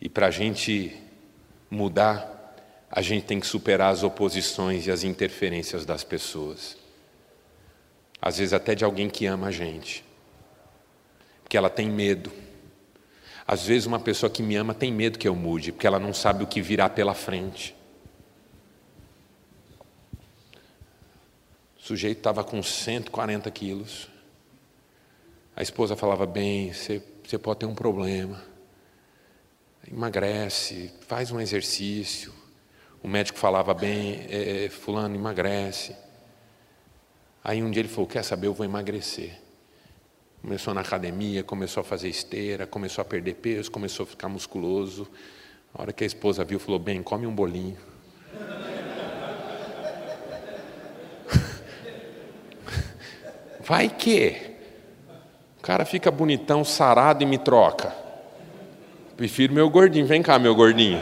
E 0.01 0.09
para 0.09 0.27
a 0.27 0.31
gente 0.31 0.95
mudar, 1.69 2.31
a 2.91 3.01
gente 3.01 3.25
tem 3.25 3.39
que 3.39 3.47
superar 3.47 3.91
as 3.91 4.03
oposições 4.03 4.85
e 4.85 4.91
as 4.91 5.03
interferências 5.03 5.85
das 5.85 6.03
pessoas. 6.03 6.77
Às 8.21 8.37
vezes 8.37 8.53
até 8.53 8.75
de 8.75 8.83
alguém 8.83 9.09
que 9.09 9.25
ama 9.25 9.47
a 9.47 9.51
gente, 9.51 10.03
porque 11.43 11.57
ela 11.57 11.69
tem 11.69 11.89
medo. 11.89 12.31
Às 13.47 13.65
vezes 13.65 13.85
uma 13.85 13.99
pessoa 13.99 14.29
que 14.29 14.41
me 14.41 14.55
ama 14.55 14.73
tem 14.73 14.91
medo 14.91 15.19
que 15.19 15.27
eu 15.27 15.35
mude, 15.35 15.71
porque 15.71 15.85
ela 15.85 15.99
não 15.99 16.13
sabe 16.13 16.43
o 16.43 16.47
que 16.47 16.61
virá 16.61 16.89
pela 16.89 17.13
frente. 17.13 17.75
O 21.77 21.81
sujeito 21.87 22.17
estava 22.17 22.43
com 22.43 22.63
140 22.63 23.51
quilos. 23.51 24.07
A 25.55 25.61
esposa 25.61 25.95
falava: 25.95 26.25
Bem, 26.25 26.73
você, 26.73 26.99
pode 27.37 27.59
ter 27.59 27.65
um 27.67 27.75
problema. 27.75 28.43
Emagrece, 29.87 30.91
faz 31.01 31.29
um 31.29 31.39
exercício. 31.39 32.33
O 33.03 33.07
médico 33.07 33.37
falava: 33.37 33.75
Bem, 33.75 34.25
é, 34.27 34.65
é, 34.65 34.69
Fulano, 34.69 35.13
emagrece. 35.13 35.95
Aí 37.43 37.61
um 37.61 37.69
dia 37.69 37.81
ele 37.81 37.89
falou: 37.89 38.07
Quer 38.07 38.23
saber, 38.23 38.47
eu 38.47 38.53
vou 38.55 38.65
emagrecer. 38.65 39.44
Começou 40.45 40.73
na 40.75 40.81
academia, 40.81 41.43
começou 41.43 41.81
a 41.81 41.83
fazer 41.83 42.07
esteira, 42.07 42.67
começou 42.67 43.01
a 43.01 43.05
perder 43.05 43.33
peso, 43.33 43.71
começou 43.71 44.03
a 44.03 44.07
ficar 44.07 44.29
musculoso. 44.29 45.07
A 45.73 45.81
hora 45.81 45.91
que 45.91 46.03
a 46.03 46.07
esposa 46.07 46.45
viu, 46.45 46.59
falou: 46.59 46.77
Bem, 46.77 47.01
come 47.01 47.25
um 47.25 47.33
bolinho. 47.33 47.75
Vai 53.59 53.89
que 53.89 54.39
o 55.57 55.63
cara 55.63 55.83
fica 55.83 56.11
bonitão, 56.11 56.63
sarado 56.63 57.23
e 57.23 57.25
me 57.25 57.39
troca. 57.39 57.91
Prefiro 59.17 59.51
meu 59.51 59.67
gordinho. 59.67 60.05
Vem 60.05 60.21
cá, 60.21 60.37
meu 60.37 60.53
gordinho. 60.53 61.01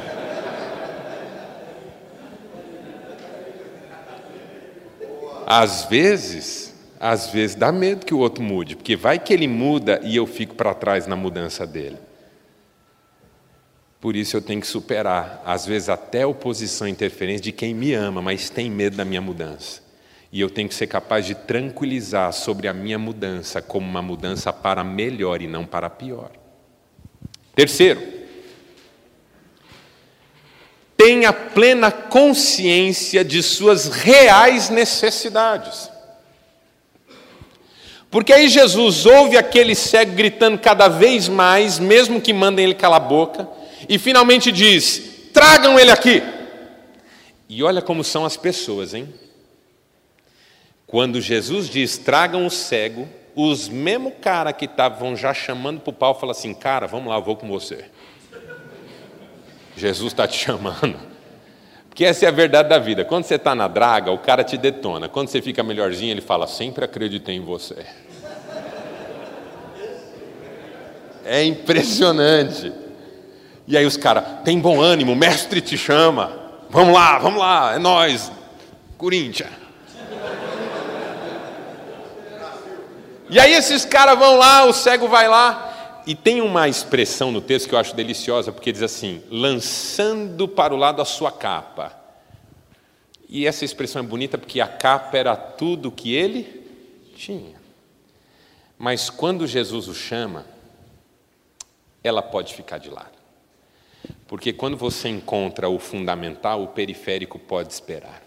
Às 5.45 5.83
vezes, 5.83 6.72
às 7.03 7.27
vezes 7.27 7.53
dá 7.53 7.69
medo 7.69 8.05
que 8.05 8.13
o 8.13 8.19
outro 8.19 8.41
mude, 8.41 8.77
porque 8.77 8.95
vai 8.95 9.19
que 9.19 9.33
ele 9.33 9.45
muda 9.45 9.99
e 10.05 10.15
eu 10.15 10.25
fico 10.25 10.55
para 10.55 10.73
trás 10.73 11.05
na 11.05 11.17
mudança 11.17 11.67
dele. 11.67 11.97
Por 13.99 14.15
isso 14.15 14.37
eu 14.37 14.41
tenho 14.41 14.61
que 14.61 14.67
superar, 14.67 15.43
às 15.45 15.65
vezes 15.65 15.89
até 15.89 16.25
oposição 16.25 16.87
e 16.87 16.91
interferência 16.91 17.43
de 17.43 17.51
quem 17.51 17.73
me 17.73 17.93
ama, 17.93 18.21
mas 18.21 18.49
tem 18.49 18.71
medo 18.71 18.95
da 18.95 19.03
minha 19.03 19.19
mudança. 19.19 19.81
E 20.31 20.39
eu 20.39 20.49
tenho 20.49 20.69
que 20.69 20.75
ser 20.75 20.87
capaz 20.87 21.25
de 21.25 21.35
tranquilizar 21.35 22.31
sobre 22.31 22.69
a 22.69 22.73
minha 22.73 22.97
mudança 22.97 23.61
como 23.61 23.85
uma 23.85 24.01
mudança 24.01 24.53
para 24.53 24.81
melhor 24.81 25.41
e 25.41 25.47
não 25.47 25.65
para 25.65 25.89
pior. 25.89 26.31
Terceiro, 27.53 28.01
tenha 30.95 31.33
plena 31.33 31.91
consciência 31.91 33.25
de 33.25 33.43
suas 33.43 33.89
reais 33.89 34.69
necessidades. 34.69 35.91
Porque 38.13 38.31
aí 38.31 38.47
Jesus 38.47 39.07
ouve 39.07 39.37
aquele 39.37 39.73
cego 39.73 40.11
gritando 40.11 40.59
cada 40.59 40.87
vez 40.87 41.27
mais, 41.27 41.79
mesmo 41.79 42.21
que 42.21 42.31
mandem 42.31 42.65
ele 42.65 42.75
calar 42.75 43.01
a 43.01 43.03
boca, 43.03 43.49
e 43.89 43.97
finalmente 43.97 44.51
diz: 44.51 45.29
tragam 45.33 45.79
ele 45.79 45.89
aqui. 45.89 46.21
E 47.49 47.63
olha 47.63 47.81
como 47.81 48.03
são 48.03 48.23
as 48.23 48.37
pessoas, 48.37 48.93
hein? 48.93 49.11
Quando 50.85 51.19
Jesus 51.19 51.67
diz, 51.67 51.97
tragam 51.97 52.45
o 52.45 52.51
cego, 52.51 53.09
os 53.35 53.67
mesmo 53.67 54.11
cara 54.11 54.53
que 54.53 54.65
estavam 54.65 55.15
já 55.15 55.33
chamando 55.33 55.79
para 55.79 55.89
o 55.89 55.93
pau, 55.93 56.13
falam 56.13 56.35
assim, 56.35 56.53
cara, 56.53 56.85
vamos 56.85 57.07
lá, 57.07 57.15
eu 57.15 57.23
vou 57.23 57.35
com 57.35 57.47
você. 57.47 57.85
Jesus 59.75 60.13
está 60.13 60.27
te 60.27 60.37
chamando. 60.45 60.99
Porque 61.93 62.05
essa 62.05 62.25
é 62.25 62.27
a 62.27 62.31
verdade 62.31 62.69
da 62.69 62.79
vida. 62.79 63.05
Quando 63.05 63.23
você 63.23 63.35
está 63.35 63.53
na 63.53 63.67
draga, 63.67 64.09
o 64.09 64.17
cara 64.17 64.43
te 64.43 64.57
detona. 64.57 65.07
Quando 65.07 65.27
você 65.27 65.39
fica 65.43 65.61
melhorzinho, 65.61 66.09
ele 66.09 66.21
fala, 66.21 66.47
sempre 66.47 66.83
acreditei 66.83 67.35
em 67.35 67.39
você. 67.39 67.85
É 71.23 71.43
impressionante. 71.43 72.73
E 73.67 73.77
aí 73.77 73.85
os 73.85 73.95
caras, 73.95 74.23
tem 74.43 74.59
bom 74.59 74.81
ânimo, 74.81 75.11
o 75.11 75.15
mestre 75.15 75.61
te 75.61 75.77
chama. 75.77 76.35
Vamos 76.67 76.95
lá, 76.95 77.19
vamos 77.19 77.39
lá, 77.39 77.75
é 77.75 77.77
nós, 77.77 78.31
Corinthians. 78.97 79.51
E 83.29 83.39
aí 83.39 83.53
esses 83.53 83.85
caras 83.85 84.17
vão 84.17 84.35
lá, 84.35 84.65
o 84.65 84.73
cego 84.73 85.07
vai 85.07 85.27
lá, 85.27 85.72
E 86.05 86.15
tem 86.15 86.41
uma 86.41 86.67
expressão 86.67 87.31
no 87.31 87.41
texto 87.41 87.69
que 87.69 87.75
eu 87.75 87.79
acho 87.79 87.95
deliciosa, 87.95 88.51
porque 88.51 88.71
diz 88.71 88.81
assim: 88.81 89.23
lançando 89.29 90.47
para 90.47 90.73
o 90.73 90.77
lado 90.77 91.01
a 91.01 91.05
sua 91.05 91.31
capa. 91.31 91.99
E 93.29 93.47
essa 93.47 93.65
expressão 93.65 94.03
é 94.03 94.05
bonita 94.05 94.37
porque 94.37 94.61
a 94.61 94.67
capa 94.67 95.17
era 95.17 95.35
tudo 95.35 95.91
que 95.91 96.13
ele 96.13 96.63
tinha. 97.15 97.55
Mas 98.77 99.09
quando 99.09 99.47
Jesus 99.47 99.87
o 99.87 99.95
chama, 99.95 100.45
ela 102.03 102.21
pode 102.21 102.53
ficar 102.53 102.77
de 102.77 102.89
lado. 102.89 103.17
Porque 104.27 104.51
quando 104.51 104.75
você 104.75 105.09
encontra 105.09 105.69
o 105.69 105.79
fundamental, 105.79 106.63
o 106.63 106.67
periférico 106.67 107.39
pode 107.39 107.71
esperar. 107.71 108.21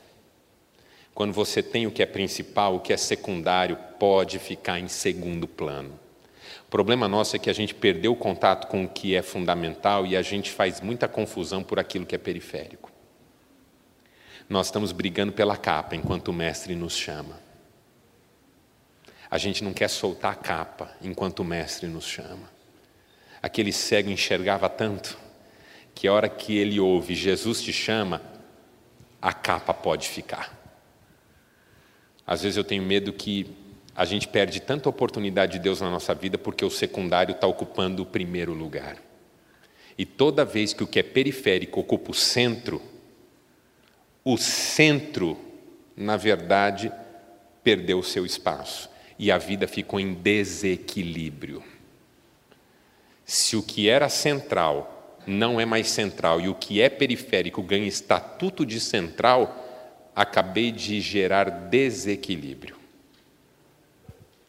Quando 1.14 1.32
você 1.32 1.62
tem 1.62 1.86
o 1.86 1.90
que 1.90 2.02
é 2.02 2.06
principal, 2.06 2.76
o 2.76 2.80
que 2.80 2.92
é 2.92 2.96
secundário 2.96 3.76
pode 3.98 4.38
ficar 4.38 4.78
em 4.78 4.88
segundo 4.88 5.46
plano. 5.46 6.05
O 6.66 6.68
problema 6.68 7.06
nosso 7.06 7.36
é 7.36 7.38
que 7.38 7.48
a 7.48 7.52
gente 7.52 7.74
perdeu 7.74 8.12
o 8.12 8.16
contato 8.16 8.66
com 8.66 8.84
o 8.84 8.88
que 8.88 9.14
é 9.14 9.22
fundamental 9.22 10.04
e 10.04 10.16
a 10.16 10.22
gente 10.22 10.50
faz 10.50 10.80
muita 10.80 11.06
confusão 11.06 11.62
por 11.62 11.78
aquilo 11.78 12.04
que 12.04 12.14
é 12.14 12.18
periférico. 12.18 12.90
Nós 14.48 14.66
estamos 14.66 14.90
brigando 14.90 15.32
pela 15.32 15.56
capa 15.56 15.94
enquanto 15.94 16.28
o 16.28 16.32
mestre 16.32 16.74
nos 16.74 16.96
chama. 16.96 17.38
A 19.30 19.38
gente 19.38 19.62
não 19.62 19.72
quer 19.72 19.88
soltar 19.88 20.32
a 20.32 20.36
capa 20.36 20.92
enquanto 21.00 21.40
o 21.40 21.44
mestre 21.44 21.86
nos 21.86 22.04
chama. 22.04 22.50
Aquele 23.40 23.72
cego 23.72 24.10
enxergava 24.10 24.68
tanto 24.68 25.16
que 25.94 26.08
a 26.08 26.12
hora 26.12 26.28
que 26.28 26.56
ele 26.56 26.80
ouve 26.80 27.14
Jesus 27.14 27.62
te 27.62 27.72
chama, 27.72 28.20
a 29.22 29.32
capa 29.32 29.72
pode 29.72 30.08
ficar. 30.08 30.52
Às 32.26 32.42
vezes 32.42 32.56
eu 32.56 32.64
tenho 32.64 32.82
medo 32.82 33.12
que 33.12 33.65
a 33.96 34.04
gente 34.04 34.28
perde 34.28 34.60
tanta 34.60 34.90
oportunidade 34.90 35.52
de 35.52 35.58
Deus 35.58 35.80
na 35.80 35.90
nossa 35.90 36.14
vida 36.14 36.36
porque 36.36 36.62
o 36.62 36.70
secundário 36.70 37.32
está 37.32 37.46
ocupando 37.46 38.02
o 38.02 38.06
primeiro 38.06 38.52
lugar. 38.52 38.98
E 39.96 40.04
toda 40.04 40.44
vez 40.44 40.74
que 40.74 40.84
o 40.84 40.86
que 40.86 40.98
é 40.98 41.02
periférico 41.02 41.80
ocupa 41.80 42.10
o 42.10 42.14
centro, 42.14 42.82
o 44.22 44.36
centro, 44.36 45.38
na 45.96 46.18
verdade, 46.18 46.92
perdeu 47.64 47.98
o 47.98 48.04
seu 48.04 48.26
espaço 48.26 48.90
e 49.18 49.30
a 49.30 49.38
vida 49.38 49.66
ficou 49.66 49.98
em 49.98 50.12
desequilíbrio. 50.12 51.64
Se 53.24 53.56
o 53.56 53.62
que 53.62 53.88
era 53.88 54.10
central 54.10 55.18
não 55.26 55.58
é 55.58 55.64
mais 55.64 55.88
central 55.88 56.38
e 56.38 56.48
o 56.48 56.54
que 56.54 56.82
é 56.82 56.90
periférico 56.90 57.62
ganha 57.62 57.86
estatuto 57.86 58.66
de 58.66 58.78
central, 58.78 60.12
acabei 60.14 60.70
de 60.70 61.00
gerar 61.00 61.48
desequilíbrio 61.48 62.75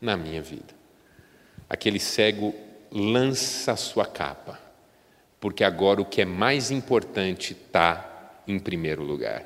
na 0.01 0.15
minha 0.15 0.41
vida. 0.41 0.75
Aquele 1.69 1.99
cego 1.99 2.53
lança 2.91 3.75
sua 3.75 4.05
capa, 4.05 4.59
porque 5.39 5.63
agora 5.63 6.01
o 6.01 6.05
que 6.05 6.21
é 6.21 6.25
mais 6.25 6.71
importante 6.71 7.53
está 7.53 8.33
em 8.47 8.57
primeiro 8.57 9.03
lugar. 9.03 9.43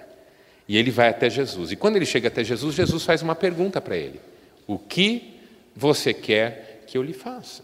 E 0.68 0.78
ele 0.78 0.92
vai 0.92 1.10
até 1.10 1.30
Jesus. 1.30 1.72
E 1.72 1.76
quando 1.76 1.96
ele 1.96 2.06
chega 2.06 2.28
até 2.28 2.44
Jesus, 2.44 2.76
Jesus 2.76 3.04
faz 3.04 3.22
uma 3.22 3.36
pergunta 3.36 3.82
para 3.82 3.98
ele: 3.98 4.22
O 4.68 4.78
que 4.78 5.40
você 5.76 6.14
quer 6.14 6.84
que 6.88 6.98
eu 6.98 7.04
lhe 7.04 7.14
faça? 7.14 7.64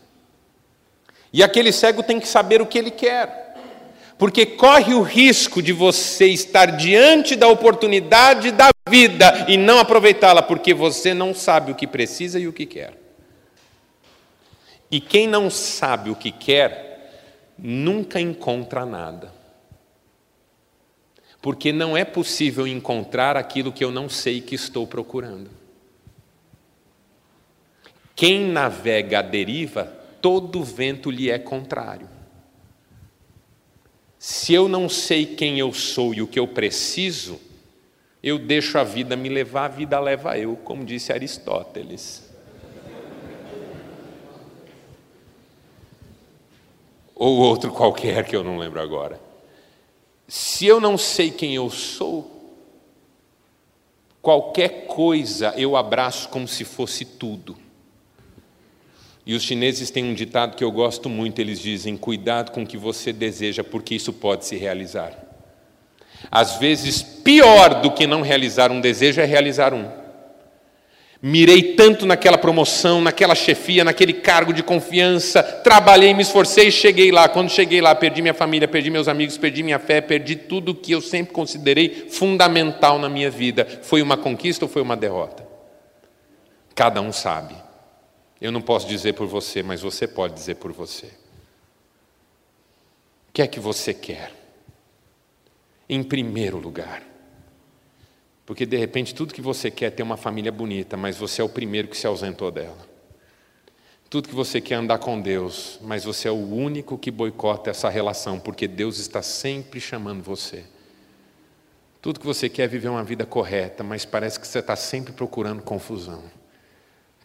E 1.32 1.44
aquele 1.44 1.72
cego 1.72 2.02
tem 2.02 2.20
que 2.20 2.28
saber 2.28 2.62
o 2.62 2.66
que 2.66 2.78
ele 2.78 2.92
quer 2.92 3.48
porque 4.18 4.46
corre 4.46 4.94
o 4.94 5.02
risco 5.02 5.62
de 5.62 5.72
você 5.72 6.26
estar 6.28 6.66
diante 6.78 7.36
da 7.36 7.48
oportunidade 7.48 8.52
da 8.52 8.70
vida 8.88 9.46
e 9.48 9.58
não 9.58 9.80
aproveitá-la, 9.80 10.42
porque 10.42 10.74
você 10.74 11.14
não 11.14 11.34
sabe 11.34 11.72
o 11.72 11.76
que 11.76 11.86
precisa 11.86 12.40
e 12.40 12.48
o 12.48 12.54
que 12.54 12.66
quer. 12.66 12.94
E 14.90 15.02
quem 15.02 15.28
não 15.28 15.50
sabe 15.50 16.10
o 16.10 16.16
que 16.16 16.32
quer, 16.32 17.54
nunca 17.58 18.20
encontra 18.20 18.86
nada. 18.86 19.34
Porque 21.42 21.72
não 21.72 21.96
é 21.96 22.04
possível 22.04 22.66
encontrar 22.66 23.38
aquilo 23.38 23.72
que 23.72 23.84
eu 23.84 23.92
não 23.92 24.10
sei 24.10 24.42
que 24.42 24.56
estou 24.56 24.88
procurando. 24.88 25.50
Quem 28.16 28.48
navega 28.48 29.20
à 29.20 29.22
deriva, 29.22 29.86
todo 30.22 30.64
vento 30.64 31.12
lhe 31.12 31.30
é 31.30 31.38
contrário. 31.38 32.10
Se 34.18 34.54
eu 34.54 34.68
não 34.68 34.90
sei 34.90 35.26
quem 35.26 35.60
eu 35.60 35.72
sou 35.72 36.14
e 36.14 36.22
o 36.22 36.28
que 36.28 36.40
eu 36.40 36.48
preciso, 36.48 37.40
eu 38.22 38.40
deixo 38.40 38.78
a 38.78 38.84
vida 38.84 39.16
me 39.16 39.30
levar, 39.30 39.66
a 39.66 39.68
vida 39.70 40.00
leva 40.00 40.38
eu, 40.38 40.56
como 40.58 40.84
disse 40.84 41.14
Aristóteles. 41.14 42.28
Ou 47.16 47.38
outro 47.38 47.72
qualquer 47.72 48.26
que 48.26 48.36
eu 48.36 48.44
não 48.44 48.58
lembro 48.58 48.80
agora. 48.80 49.20
Se 50.28 50.66
eu 50.66 50.80
não 50.80 50.98
sei 50.98 51.32
quem 51.32 51.56
eu 51.56 51.70
sou, 51.70 52.56
qualquer 54.22 54.86
coisa 54.88 55.54
eu 55.58 55.76
abraço 55.76 56.30
como 56.30 56.48
se 56.48 56.64
fosse 56.64 57.06
tudo. 57.06 57.58
E 59.26 59.34
os 59.34 59.44
chineses 59.44 59.90
têm 59.90 60.06
um 60.06 60.14
ditado 60.14 60.56
que 60.56 60.64
eu 60.64 60.72
gosto 60.72 61.10
muito, 61.10 61.40
eles 61.40 61.60
dizem: 61.60 61.98
cuidado 61.98 62.52
com 62.52 62.64
o 62.64 62.68
que 62.68 62.78
você 62.78 63.12
deseja, 63.12 63.64
porque 63.64 63.96
isso 63.96 64.14
pode 64.14 64.46
se 64.46 64.56
realizar. 64.56 65.27
Às 66.32 66.58
vezes, 66.58 67.02
pior 67.02 67.82
do 67.82 67.92
que 67.92 68.08
não 68.08 68.22
realizar 68.22 68.72
um 68.72 68.82
desejo 68.82 69.22
é 69.22 69.26
realizar 69.26 69.74
um. 69.74 70.08
Mirei 71.20 71.74
tanto 71.74 72.06
naquela 72.06 72.38
promoção, 72.38 73.02
naquela 73.02 73.34
chefia, 73.34 73.84
naquele 73.84 74.14
cargo 74.14 74.54
de 74.54 74.62
confiança, 74.62 75.42
trabalhei, 75.42 76.14
me 76.14 76.22
esforcei, 76.22 76.70
cheguei 76.70 77.12
lá. 77.12 77.28
Quando 77.28 77.50
cheguei 77.50 77.82
lá, 77.82 77.96
perdi 77.96 78.22
minha 78.22 78.36
família, 78.36 78.68
perdi 78.68 78.92
meus 78.92 79.08
amigos, 79.08 79.36
perdi 79.36 79.64
minha 79.64 79.80
fé, 79.80 80.00
perdi 80.00 80.36
tudo 80.36 80.76
que 80.76 80.92
eu 80.92 81.02
sempre 81.02 81.34
considerei 81.34 82.08
fundamental 82.10 83.00
na 83.00 83.10
minha 83.10 83.32
vida. 83.32 83.66
Foi 83.82 84.02
uma 84.02 84.16
conquista 84.16 84.66
ou 84.66 84.70
foi 84.70 84.82
uma 84.82 84.96
derrota? 84.96 85.48
Cada 86.76 87.02
um 87.02 87.12
sabe. 87.12 87.56
Eu 88.40 88.52
não 88.52 88.62
posso 88.62 88.88
dizer 88.88 89.14
por 89.14 89.26
você, 89.26 89.64
mas 89.64 89.82
você 89.82 90.08
pode 90.08 90.36
dizer 90.36 90.56
por 90.58 90.72
você. 90.72 91.08
O 93.30 93.34
que 93.34 93.42
é 93.42 93.48
que 93.48 93.60
você 93.60 93.92
quer? 93.92 94.32
Em 95.90 96.04
primeiro 96.04 96.58
lugar. 96.58 97.04
Porque 98.46 98.66
de 98.66 98.78
repente 98.78 99.14
tudo 99.14 99.34
que 99.34 99.42
você 99.42 99.70
quer 99.70 99.86
é 99.86 99.90
ter 99.90 100.04
uma 100.04 100.18
família 100.18 100.52
bonita, 100.52 100.96
mas 100.96 101.18
você 101.18 101.42
é 101.42 101.44
o 101.44 101.50
primeiro 101.50 101.88
que 101.88 101.98
se 101.98 102.08
ausentou 102.08 102.52
dela. 102.52 102.88
Tudo 104.10 104.30
que 104.30 104.36
você 104.36 104.62
quer 104.62 104.76
é 104.76 104.78
andar 104.78 105.00
com 105.00 105.20
Deus, 105.20 105.80
mas 105.82 106.06
você 106.06 106.30
é 106.30 106.32
o 106.32 106.36
único 106.36 106.98
que 106.98 107.12
boicota 107.12 107.70
essa 107.70 107.90
relação, 107.90 108.40
porque 108.40 108.68
Deus 108.68 109.00
está 109.00 109.22
sempre 109.22 109.82
chamando 109.82 110.24
você. 110.24 110.64
Tudo 112.02 112.20
que 112.20 112.26
você 112.26 112.48
quer 112.48 112.64
é 112.64 112.68
viver 112.68 112.88
uma 112.88 113.04
vida 113.04 113.26
correta, 113.26 113.84
mas 113.84 114.06
parece 114.06 114.40
que 114.40 114.48
você 114.48 114.60
está 114.60 114.78
sempre 114.78 115.12
procurando 115.12 115.62
confusão 115.62 116.24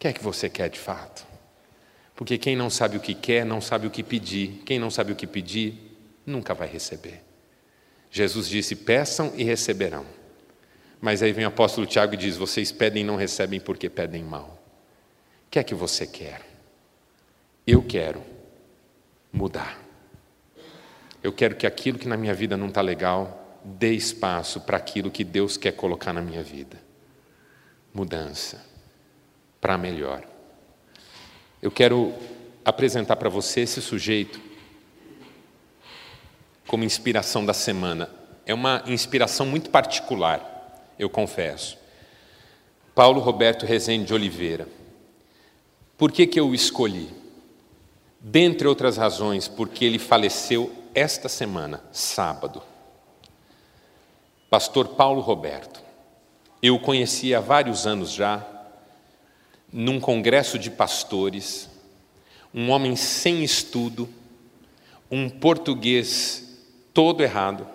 que 0.03 0.07
é 0.09 0.11
que 0.11 0.21
você 0.21 0.49
quer 0.49 0.69
de 0.69 0.77
fato? 0.77 1.25
Porque 2.13 2.37
quem 2.37 2.57
não 2.57 2.69
sabe 2.69 2.97
o 2.97 2.99
que 2.99 3.13
quer, 3.13 3.45
não 3.45 3.61
sabe 3.61 3.87
o 3.87 3.89
que 3.89 4.03
pedir. 4.03 4.61
Quem 4.65 4.77
não 4.77 4.91
sabe 4.91 5.13
o 5.13 5.15
que 5.15 5.25
pedir, 5.25 5.97
nunca 6.25 6.53
vai 6.53 6.67
receber. 6.67 7.23
Jesus 8.13 8.47
disse: 8.47 8.75
peçam 8.75 9.33
e 9.35 9.43
receberão. 9.43 10.05
Mas 11.01 11.23
aí 11.23 11.33
vem 11.33 11.45
o 11.45 11.47
apóstolo 11.47 11.87
Tiago 11.87 12.13
e 12.13 12.17
diz: 12.17 12.37
vocês 12.37 12.71
pedem 12.71 13.01
e 13.01 13.05
não 13.05 13.15
recebem 13.15 13.59
porque 13.59 13.89
pedem 13.89 14.23
mal. 14.23 14.63
O 15.47 15.49
que 15.49 15.57
é 15.57 15.63
que 15.63 15.73
você 15.73 16.05
quer? 16.05 16.41
Eu 17.65 17.81
quero 17.81 18.23
mudar. 19.31 19.81
Eu 21.23 21.33
quero 21.33 21.55
que 21.55 21.65
aquilo 21.65 21.97
que 21.97 22.07
na 22.07 22.15
minha 22.15 22.35
vida 22.35 22.55
não 22.55 22.67
está 22.67 22.81
legal 22.81 23.39
dê 23.65 23.93
espaço 23.93 24.61
para 24.61 24.77
aquilo 24.77 25.09
que 25.09 25.23
Deus 25.23 25.57
quer 25.57 25.71
colocar 25.71 26.13
na 26.13 26.21
minha 26.21 26.43
vida. 26.43 26.77
Mudança 27.91 28.63
para 29.59 29.75
melhor. 29.75 30.23
Eu 31.61 31.71
quero 31.71 32.13
apresentar 32.63 33.15
para 33.15 33.29
você 33.29 33.61
esse 33.61 33.81
sujeito 33.81 34.39
como 36.67 36.83
inspiração 36.83 37.45
da 37.45 37.53
semana. 37.53 38.09
É 38.45 38.53
uma 38.53 38.83
inspiração 38.87 39.45
muito 39.45 39.69
particular, 39.69 40.89
eu 40.97 41.09
confesso. 41.09 41.77
Paulo 42.93 43.19
Roberto 43.19 43.65
Rezende 43.65 44.05
de 44.05 44.13
Oliveira. 44.13 44.67
Por 45.97 46.11
que, 46.11 46.27
que 46.27 46.39
eu 46.39 46.49
o 46.49 46.55
escolhi? 46.55 47.09
Dentre 48.19 48.67
outras 48.67 48.97
razões, 48.97 49.47
porque 49.47 49.83
ele 49.83 49.99
faleceu 49.99 50.71
esta 50.93 51.27
semana, 51.27 51.83
sábado. 51.91 52.61
Pastor 54.49 54.89
Paulo 54.89 55.21
Roberto. 55.21 55.81
Eu 56.61 56.75
o 56.75 56.79
conheci 56.79 57.33
há 57.33 57.39
vários 57.39 57.87
anos 57.87 58.11
já, 58.11 58.45
num 59.71 59.99
congresso 59.99 60.59
de 60.59 60.69
pastores, 60.69 61.67
um 62.53 62.69
homem 62.69 62.95
sem 62.95 63.43
estudo, 63.43 64.07
um 65.09 65.29
português 65.29 66.42
todo 66.93 67.23
errado, 67.23 67.67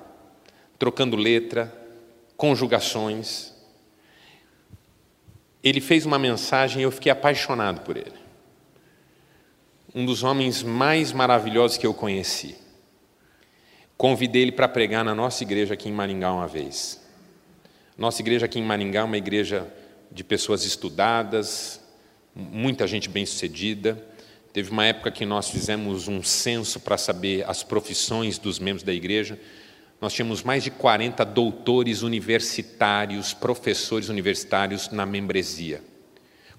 trocando 0.78 1.16
letra, 1.16 1.72
conjugações. 2.36 3.52
Ele 5.62 5.80
fez 5.80 6.06
uma 6.06 6.18
mensagem 6.18 6.80
e 6.80 6.84
eu 6.84 6.90
fiquei 6.90 7.10
apaixonado 7.10 7.80
por 7.80 7.96
ele. 7.96 8.16
um 9.94 10.04
dos 10.04 10.22
homens 10.22 10.62
mais 10.62 11.12
maravilhosos 11.12 11.76
que 11.78 11.86
eu 11.86 11.94
conheci. 11.94 12.56
Convidei 13.96 14.42
ele 14.42 14.52
para 14.52 14.68
pregar 14.68 15.04
na 15.04 15.14
nossa 15.14 15.42
igreja 15.42 15.74
aqui 15.74 15.88
em 15.88 15.92
Maringá 15.92 16.32
uma 16.32 16.46
vez. 16.46 17.02
Nossa 17.96 18.22
igreja 18.22 18.46
aqui 18.46 18.60
em 18.60 18.62
Maringá 18.62 19.00
é 19.00 19.04
uma 19.04 19.16
igreja 19.16 19.66
de 20.12 20.22
pessoas 20.22 20.62
estudadas, 20.64 21.80
muita 22.32 22.86
gente 22.86 23.08
bem-sucedida. 23.08 24.06
Teve 24.58 24.72
uma 24.72 24.86
época 24.86 25.12
que 25.12 25.24
nós 25.24 25.48
fizemos 25.48 26.08
um 26.08 26.20
censo 26.20 26.80
para 26.80 26.98
saber 26.98 27.48
as 27.48 27.62
profissões 27.62 28.38
dos 28.38 28.58
membros 28.58 28.82
da 28.82 28.92
igreja. 28.92 29.38
Nós 30.00 30.12
tínhamos 30.12 30.42
mais 30.42 30.64
de 30.64 30.70
40 30.72 31.24
doutores 31.24 32.02
universitários, 32.02 33.32
professores 33.32 34.08
universitários 34.08 34.90
na 34.90 35.06
membresia. 35.06 35.80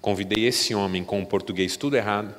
Convidei 0.00 0.46
esse 0.46 0.74
homem 0.74 1.04
com 1.04 1.20
o 1.20 1.26
português 1.26 1.76
tudo 1.76 1.94
errado, 1.94 2.34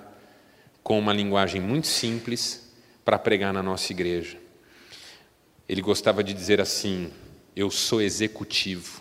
com 0.81 0.97
uma 0.97 1.13
linguagem 1.13 1.61
muito 1.61 1.85
simples, 1.85 2.73
para 3.05 3.19
pregar 3.19 3.53
na 3.53 3.61
nossa 3.61 3.93
igreja. 3.93 4.39
Ele 5.69 5.83
gostava 5.83 6.23
de 6.23 6.33
dizer 6.33 6.59
assim: 6.59 7.11
Eu 7.55 7.69
sou 7.69 8.01
executivo. 8.01 8.99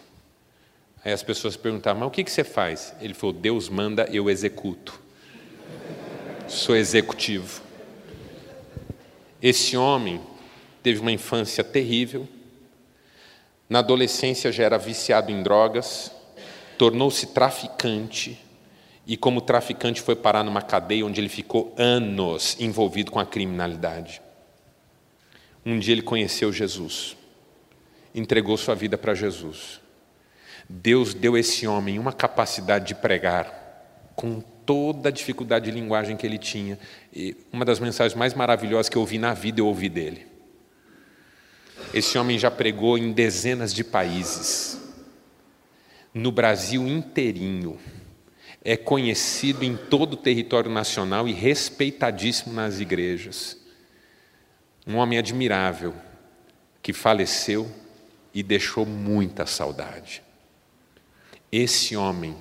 Aí 1.02 1.10
as 1.10 1.22
pessoas 1.22 1.56
perguntavam: 1.56 2.00
Mas 2.00 2.08
o 2.08 2.10
que 2.10 2.30
você 2.30 2.44
faz? 2.44 2.94
Ele 3.00 3.14
falou: 3.14 3.32
Deus 3.32 3.70
manda, 3.70 4.06
eu 4.12 4.28
executo. 4.28 5.08
Sou 6.50 6.74
executivo. 6.74 7.62
Esse 9.40 9.76
homem 9.76 10.20
teve 10.82 10.98
uma 10.98 11.12
infância 11.12 11.62
terrível, 11.62 12.26
na 13.68 13.78
adolescência 13.78 14.50
já 14.50 14.64
era 14.64 14.76
viciado 14.76 15.30
em 15.30 15.44
drogas, 15.44 16.10
tornou-se 16.76 17.28
traficante 17.28 18.36
e, 19.06 19.16
como 19.16 19.40
traficante, 19.40 20.02
foi 20.02 20.16
parar 20.16 20.42
numa 20.42 20.60
cadeia 20.60 21.06
onde 21.06 21.20
ele 21.20 21.28
ficou 21.28 21.72
anos 21.78 22.56
envolvido 22.58 23.12
com 23.12 23.20
a 23.20 23.26
criminalidade. 23.26 24.20
Um 25.64 25.78
dia 25.78 25.92
ele 25.92 26.02
conheceu 26.02 26.52
Jesus, 26.52 27.16
entregou 28.12 28.56
sua 28.56 28.74
vida 28.74 28.98
para 28.98 29.14
Jesus. 29.14 29.80
Deus 30.68 31.14
deu 31.14 31.36
a 31.36 31.38
esse 31.38 31.64
homem 31.68 31.96
uma 31.96 32.12
capacidade 32.12 32.88
de 32.88 32.96
pregar 32.96 33.59
com 34.20 34.38
toda 34.38 35.08
a 35.08 35.12
dificuldade 35.12 35.64
de 35.64 35.70
linguagem 35.70 36.14
que 36.14 36.26
ele 36.26 36.36
tinha. 36.36 36.78
E 37.10 37.34
uma 37.50 37.64
das 37.64 37.80
mensagens 37.80 38.14
mais 38.14 38.34
maravilhosas 38.34 38.90
que 38.90 38.98
eu 38.98 39.00
ouvi 39.00 39.16
na 39.16 39.32
vida 39.32 39.62
eu 39.62 39.66
ouvi 39.66 39.88
dele. 39.88 40.26
Esse 41.94 42.18
homem 42.18 42.38
já 42.38 42.50
pregou 42.50 42.98
em 42.98 43.12
dezenas 43.12 43.72
de 43.72 43.82
países, 43.82 44.78
no 46.12 46.30
Brasil 46.30 46.86
inteirinho. 46.86 47.78
É 48.62 48.76
conhecido 48.76 49.64
em 49.64 49.74
todo 49.74 50.12
o 50.12 50.18
território 50.18 50.70
nacional 50.70 51.26
e 51.26 51.32
respeitadíssimo 51.32 52.52
nas 52.52 52.78
igrejas. 52.78 53.56
Um 54.86 54.96
homem 54.96 55.18
admirável 55.18 55.94
que 56.82 56.92
faleceu 56.92 57.72
e 58.34 58.42
deixou 58.42 58.84
muita 58.84 59.46
saudade. 59.46 60.22
Esse 61.50 61.96
homem 61.96 62.36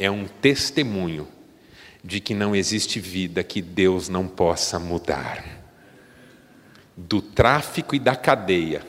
é 0.00 0.10
um 0.10 0.26
testemunho 0.26 1.28
de 2.02 2.20
que 2.20 2.32
não 2.32 2.56
existe 2.56 2.98
vida 2.98 3.44
que 3.44 3.60
Deus 3.60 4.08
não 4.08 4.26
possa 4.26 4.78
mudar 4.78 5.60
do 6.96 7.20
tráfico 7.20 7.94
e 7.94 7.98
da 7.98 8.16
cadeia 8.16 8.82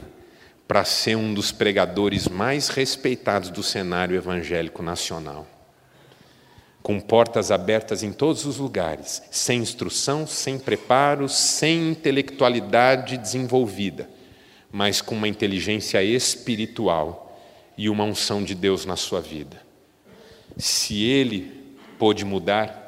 para 0.66 0.86
ser 0.86 1.18
um 1.18 1.34
dos 1.34 1.52
pregadores 1.52 2.30
mais 2.30 2.70
respeitados 2.70 3.50
do 3.50 3.62
cenário 3.62 4.16
evangélico 4.16 4.82
nacional. 4.82 5.46
Com 6.82 6.98
portas 6.98 7.52
abertas 7.52 8.04
em 8.04 8.14
todos 8.14 8.46
os 8.46 8.58
lugares, 8.58 9.22
sem 9.30 9.60
instrução, 9.60 10.26
sem 10.26 10.58
preparo, 10.58 11.28
sem 11.28 11.92
intelectualidade 11.92 13.18
desenvolvida, 13.18 14.10
mas 14.72 15.02
com 15.02 15.14
uma 15.14 15.28
inteligência 15.28 16.02
espiritual 16.02 17.38
e 17.78 17.90
uma 17.90 18.06
unção 18.06 18.42
de 18.42 18.56
Deus 18.56 18.86
na 18.86 18.96
sua 18.96 19.20
vida. 19.20 19.61
Se 20.58 21.04
ele 21.04 21.78
pôde 21.98 22.26
mudar, 22.26 22.82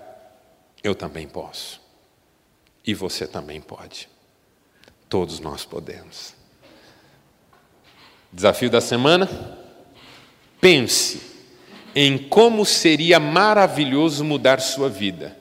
eu 0.84 0.94
também 0.94 1.28
posso. 1.28 1.82
E 2.86 2.94
você 2.94 3.26
também 3.26 3.62
pode. 3.62 4.10
Todos 5.08 5.40
nós 5.40 5.66
podemos. 5.66 6.34
Desafio 8.32 8.70
da 8.70 8.82
semana? 8.82 9.30
Pense 10.60 11.34
em 11.96 12.18
como 12.18 12.66
seria 12.66 13.20
maravilhoso 13.20 14.24
mudar 14.24 14.60
sua 14.60 14.90
vida. 14.90 15.38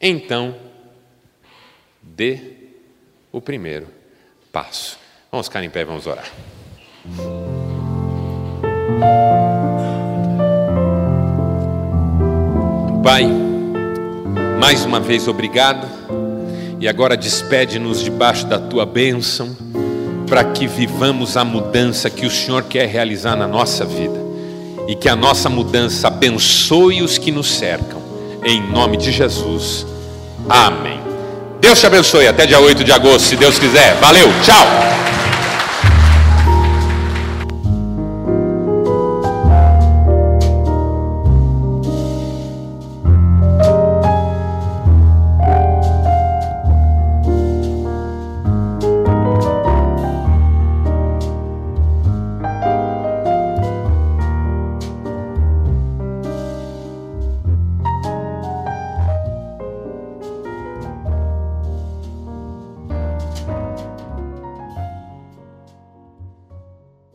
Então, 0.00 0.56
dê 2.02 2.40
o 3.30 3.40
primeiro 3.40 3.88
passo. 4.52 4.98
Vamos 5.30 5.46
ficar 5.46 5.62
em 5.62 5.70
pé, 5.70 5.84
vamos 5.84 6.06
orar. 6.06 6.26
Pai, 13.06 13.24
mais 14.58 14.84
uma 14.84 14.98
vez 14.98 15.28
obrigado 15.28 15.86
e 16.80 16.88
agora 16.88 17.16
despede-nos 17.16 18.02
debaixo 18.02 18.44
da 18.46 18.58
tua 18.58 18.84
bênção, 18.84 19.56
para 20.26 20.42
que 20.42 20.66
vivamos 20.66 21.36
a 21.36 21.44
mudança 21.44 22.10
que 22.10 22.26
o 22.26 22.30
Senhor 22.30 22.64
quer 22.64 22.88
realizar 22.88 23.36
na 23.36 23.46
nossa 23.46 23.84
vida. 23.84 24.18
E 24.88 24.96
que 24.96 25.08
a 25.08 25.14
nossa 25.14 25.48
mudança 25.48 26.08
abençoe 26.08 27.00
os 27.00 27.16
que 27.16 27.30
nos 27.30 27.48
cercam. 27.48 28.02
Em 28.44 28.60
nome 28.72 28.96
de 28.96 29.12
Jesus. 29.12 29.86
Amém. 30.48 30.98
Deus 31.60 31.78
te 31.78 31.86
abençoe. 31.86 32.26
Até 32.26 32.44
dia 32.44 32.58
8 32.58 32.82
de 32.82 32.90
agosto, 32.90 33.20
se 33.20 33.36
Deus 33.36 33.56
quiser. 33.56 33.94
Valeu, 34.00 34.26
tchau. 34.42 35.25